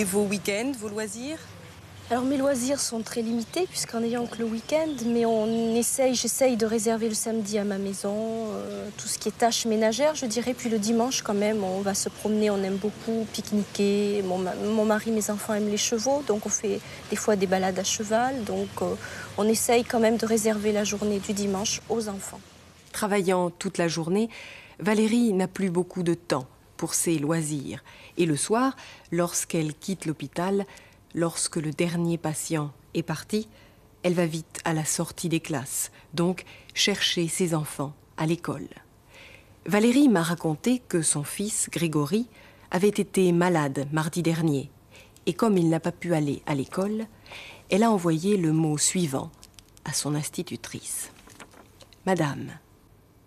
Et 0.05 0.07
vos 0.07 0.25
week-ends, 0.25 0.73
vos 0.79 0.90
loisirs 0.90 1.38
Alors 2.11 2.25
mes 2.25 2.37
loisirs 2.37 2.79
sont 2.79 3.01
très 3.01 3.23
limités 3.23 3.67
puisqu'en 3.67 4.03
ayant 4.03 4.27
que 4.27 4.37
le 4.38 4.45
week-end, 4.45 4.93
mais 5.07 5.25
on 5.25 5.75
essaye, 5.75 6.14
j'essaye 6.14 6.59
de 6.59 6.67
réserver 6.67 7.09
le 7.09 7.14
samedi 7.14 7.57
à 7.57 7.64
ma 7.64 7.79
maison, 7.79 8.12
euh, 8.14 8.87
tout 8.99 9.09
ce 9.09 9.19
qui 9.19 9.31
est 9.31 9.38
tâches 9.38 9.64
ménagères, 9.64 10.14
je 10.14 10.27
dirais. 10.27 10.53
Puis 10.53 10.69
le 10.69 10.79
dimanche 10.79 11.23
quand 11.23 11.33
même, 11.33 11.64
on 11.64 11.81
va 11.81 11.95
se 11.95 12.11
promener, 12.11 12.51
on 12.51 12.62
aime 12.62 12.77
beaucoup 12.77 13.27
pique-niquer. 13.33 14.23
Mon, 14.27 14.45
mon, 14.75 14.85
mari, 14.85 15.11
mes 15.11 15.31
enfants 15.31 15.55
aiment 15.55 15.71
les 15.71 15.79
chevaux, 15.79 16.23
donc 16.27 16.45
on 16.45 16.51
fait 16.51 16.81
des 17.09 17.17
fois 17.17 17.35
des 17.35 17.47
balades 17.47 17.79
à 17.79 17.85
cheval. 17.85 18.45
Donc 18.45 18.69
euh, 18.83 18.95
on 19.38 19.49
essaye 19.49 19.85
quand 19.85 20.01
même 20.01 20.19
de 20.19 20.27
réserver 20.27 20.73
la 20.73 20.85
journée 20.85 21.19
du 21.19 21.33
dimanche 21.33 21.81
aux 21.88 22.11
enfants. 22.11 22.40
Travaillant 22.93 23.49
toute 23.49 23.79
la 23.79 23.88
journée, 23.88 24.29
Valérie 24.81 25.33
n'a 25.33 25.49
plus 25.49 25.71
beaucoup 25.71 26.03
de 26.03 26.12
temps 26.12 26.47
pour 26.85 26.92
ses 26.92 27.18
loisirs. 27.18 27.83
Et 28.18 28.27
le 28.27 28.37
soir, 28.37 28.77
lorsqu'elle 29.11 29.73
quitte 29.73 30.05
l'hôpital, 30.05 30.66
lorsque 31.14 31.57
le 31.57 31.70
dernier 31.70 32.18
patient 32.18 32.73
est 32.92 33.03
parti, 33.03 33.49
elle 34.03 34.12
va 34.12 34.27
vite 34.27 34.61
à 34.66 34.75
la 34.75 34.85
sortie 34.85 35.31
des 35.31 35.40
classes, 35.40 35.92
donc 36.12 36.44
chercher 36.75 37.27
ses 37.27 37.55
enfants 37.55 37.94
à 38.18 38.27
l'école. 38.27 38.68
Valérie 39.64 40.11
m'a 40.11 40.23
raconté 40.23 40.83
que 40.87 41.01
son 41.01 41.25
fils, 41.25 41.70
Grégory, 41.73 42.29
avait 42.70 42.88
été 42.88 43.33
malade 43.33 43.88
mardi 43.90 44.23
dernier, 44.23 44.70
et 45.25 45.33
comme 45.33 45.57
il 45.57 45.70
n'a 45.70 45.81
pas 45.81 45.90
pu 45.90 46.12
aller 46.12 46.42
à 46.44 46.55
l'école, 46.55 47.07
elle 47.70 47.83
a 47.83 47.90
envoyé 47.90 48.37
le 48.37 48.53
mot 48.53 48.77
suivant 48.77 49.31
à 49.87 49.94
son 49.94 50.14
institutrice. 50.14 51.11
Madame, 52.05 52.51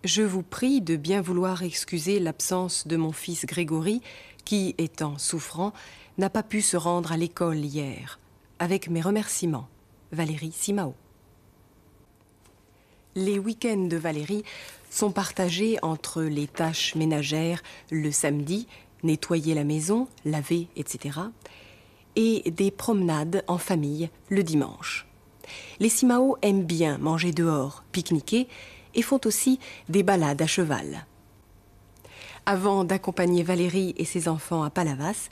je 0.04 0.22
vous 0.22 0.42
prie 0.42 0.80
de 0.80 0.96
bien 0.96 1.20
vouloir 1.20 1.62
excuser 1.62 2.20
l'absence 2.20 2.86
de 2.86 2.96
mon 2.96 3.12
fils 3.12 3.46
Grégory, 3.46 4.00
qui, 4.44 4.74
étant 4.78 5.18
souffrant, 5.18 5.72
n'a 6.18 6.30
pas 6.30 6.42
pu 6.42 6.62
se 6.62 6.76
rendre 6.76 7.12
à 7.12 7.16
l'école 7.16 7.58
hier. 7.58 8.18
Avec 8.58 8.88
mes 8.88 9.00
remerciements, 9.00 9.68
Valérie 10.12 10.52
Simao. 10.52 10.94
Les 13.14 13.38
week-ends 13.38 13.88
de 13.88 13.96
Valérie 13.96 14.44
sont 14.90 15.10
partagés 15.10 15.78
entre 15.82 16.22
les 16.22 16.46
tâches 16.46 16.94
ménagères 16.94 17.62
le 17.90 18.10
samedi, 18.10 18.68
nettoyer 19.02 19.54
la 19.54 19.64
maison, 19.64 20.08
laver, 20.24 20.68
etc., 20.76 21.18
et 22.16 22.50
des 22.50 22.70
promenades 22.70 23.44
en 23.46 23.58
famille 23.58 24.10
le 24.28 24.42
dimanche. 24.42 25.06
Les 25.78 25.88
Simao 25.88 26.36
aiment 26.42 26.64
bien 26.64 26.98
manger 26.98 27.32
dehors, 27.32 27.84
pique-niquer, 27.92 28.48
et 28.98 29.02
font 29.02 29.20
aussi 29.26 29.60
des 29.88 30.02
balades 30.02 30.42
à 30.42 30.46
cheval. 30.48 31.06
Avant 32.46 32.82
d'accompagner 32.82 33.44
Valérie 33.44 33.94
et 33.96 34.04
ses 34.04 34.26
enfants 34.26 34.64
à 34.64 34.70
Palavas, 34.70 35.28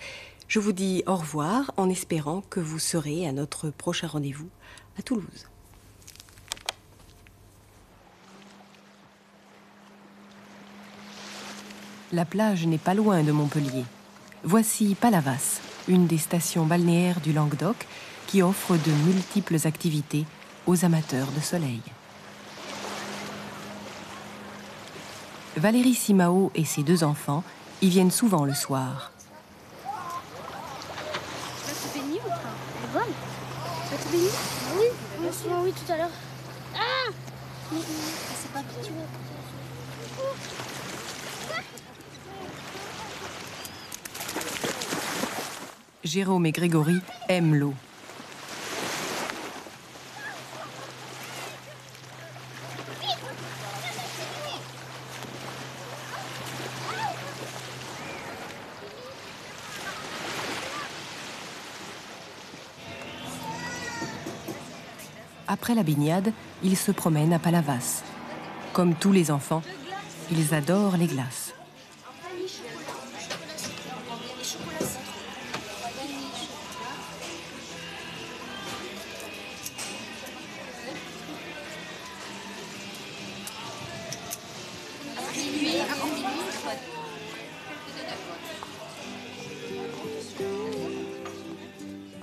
je 0.46 0.60
vous 0.60 0.72
dis 0.72 1.02
au 1.08 1.16
revoir 1.16 1.72
en 1.76 1.90
espérant 1.90 2.42
que 2.48 2.60
vous 2.60 2.78
serez 2.78 3.26
à 3.26 3.32
notre 3.32 3.70
prochain 3.70 4.06
rendez-vous 4.06 4.48
à 4.96 5.02
Toulouse. 5.02 5.48
La 12.12 12.24
plage 12.24 12.68
n'est 12.68 12.78
pas 12.78 12.94
loin 12.94 13.24
de 13.24 13.32
Montpellier. 13.32 13.84
Voici 14.44 14.94
Palavas, 14.94 15.60
une 15.88 16.06
des 16.06 16.18
stations 16.18 16.66
balnéaires 16.66 17.20
du 17.20 17.32
Languedoc 17.32 17.84
qui 18.28 18.42
offre 18.42 18.74
de 18.76 18.92
multiples 19.12 19.66
activités 19.66 20.24
aux 20.68 20.84
amateurs 20.84 21.32
de 21.32 21.40
soleil. 21.40 21.82
Valérie 25.56 25.94
Simao 25.94 26.50
et 26.54 26.66
ses 26.66 26.82
deux 26.82 27.02
enfants 27.02 27.42
y 27.80 27.88
viennent 27.88 28.10
souvent 28.10 28.44
le 28.44 28.52
soir. 28.52 29.10
Tu 29.82 29.88
vas 31.66 31.72
te 31.72 31.98
baigner 31.98 32.20
ou 32.24 32.28
pas 32.28 32.36
Elle 32.76 32.84
est 32.84 32.92
bonne 32.92 33.14
Tu 33.84 33.96
vas 33.96 34.02
te 34.02 34.08
baigner 34.12 34.30
Oui, 34.78 34.86
oui, 35.20 35.28
oui, 35.64 35.72
tout 35.72 35.92
à 35.92 35.96
l'heure. 35.96 36.10
Ah 36.74 37.10
Mais, 37.72 37.78
mais, 37.78 37.84
C'est 38.34 38.52
pas 38.52 38.58
habitué. 38.58 38.92
Jérôme 46.04 46.46
et 46.46 46.52
Grégory 46.52 47.00
aiment 47.28 47.54
l'eau. 47.54 47.74
Après 65.66 65.74
la 65.74 65.82
baignade, 65.82 66.32
ils 66.62 66.76
se 66.76 66.92
promènent 66.92 67.32
à 67.32 67.40
Palavas. 67.40 68.04
Comme 68.72 68.94
tous 68.94 69.10
les 69.10 69.32
enfants, 69.32 69.62
ils 70.30 70.54
adorent 70.54 70.96
les 70.96 71.08
glaces. 71.08 71.54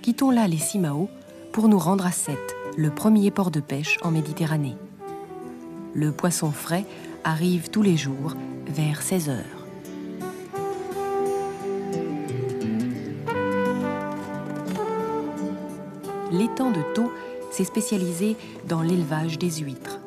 Quittons 0.01 0.31
là 0.31 0.47
les 0.47 0.57
Simao 0.57 1.09
pour 1.51 1.67
nous 1.67 1.77
rendre 1.77 2.05
à 2.05 2.11
Sète, 2.13 2.52
le 2.77 2.89
premier 2.89 3.29
port 3.31 3.51
de 3.51 3.59
pêche 3.59 3.97
en 4.01 4.11
Méditerranée. 4.11 4.75
Le 5.93 6.11
poisson 6.11 6.51
frais 6.51 6.85
arrive 7.23 7.69
tous 7.69 7.81
les 7.81 7.97
jours 7.97 8.35
vers 8.67 9.01
16 9.01 9.29
heures. 9.29 9.67
L'étang 16.31 16.71
de 16.71 16.81
Thau 16.95 17.11
s'est 17.51 17.63
spécialisé 17.63 18.35
dans 18.67 18.81
l'élevage 18.81 19.37
des 19.37 19.51
huîtres. 19.51 19.99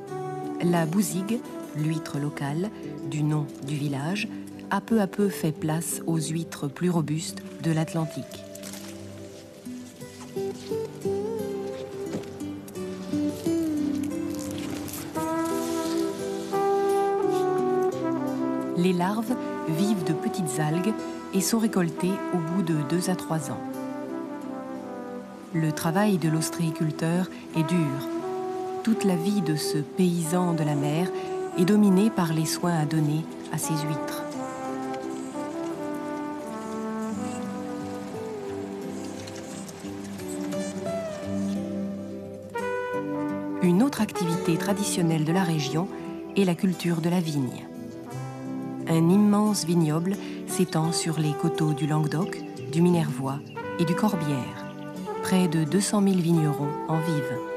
La 0.63 0.87
bousigue, 0.87 1.39
l'huître 1.77 2.19
locale, 2.19 2.71
du 3.09 3.23
nom 3.23 3.47
du 3.65 3.77
village, 3.77 4.27
a 4.71 4.81
peu 4.81 5.01
à 5.01 5.07
peu 5.07 5.29
fait 5.29 5.53
place 5.53 6.03
aux 6.07 6.19
huîtres 6.19 6.67
plus 6.67 6.91
robustes 6.91 7.43
de 7.63 7.71
l'Atlantique. 7.71 8.46
Vivent 19.69 20.05
de 20.05 20.13
petites 20.13 20.61
algues 20.61 20.95
et 21.35 21.41
sont 21.41 21.59
récoltées 21.59 22.13
au 22.35 22.39
bout 22.39 22.63
de 22.63 22.75
2 22.89 23.11
à 23.11 23.17
3 23.17 23.51
ans. 23.51 23.61
Le 25.55 25.73
travail 25.73 26.19
de 26.19 26.29
l'ostréiculteur 26.29 27.31
est 27.57 27.63
dur. 27.63 28.09
Toute 28.83 29.05
la 29.05 29.17
vie 29.17 29.41
de 29.41 29.57
ce 29.57 29.79
paysan 29.79 30.55
de 30.55 30.63
la 30.63 30.75
mer 30.75 31.09
est 31.59 31.65
dominée 31.65 32.11
par 32.11 32.33
les 32.33 32.45
soins 32.45 32.79
à 32.79 32.85
donner 32.85 33.25
à 33.53 33.59
ses 33.59 33.75
huîtres. 33.75 34.23
Une 43.63 43.83
autre 43.83 44.01
activité 44.01 44.57
traditionnelle 44.57 45.25
de 45.25 45.33
la 45.33 45.43
région 45.43 45.89
est 46.37 46.45
la 46.45 46.55
culture 46.55 47.01
de 47.01 47.09
la 47.09 47.21
vigne. 47.21 47.66
Un 48.89 49.09
immense 49.09 49.65
vignoble 49.65 50.17
s'étend 50.47 50.93
sur 50.93 51.19
les 51.19 51.33
coteaux 51.33 51.73
du 51.73 51.89
Languedoc, 51.89 52.41
du 52.71 52.83
Minervois 52.83 53.41
et 53.81 53.85
du 53.85 53.97
Corbière. 53.97 54.65
Près 55.23 55.49
de 55.49 55.65
200 55.65 56.03
000 56.03 56.15
vignerons 56.19 56.71
en 56.89 56.99
vivent. 57.01 57.56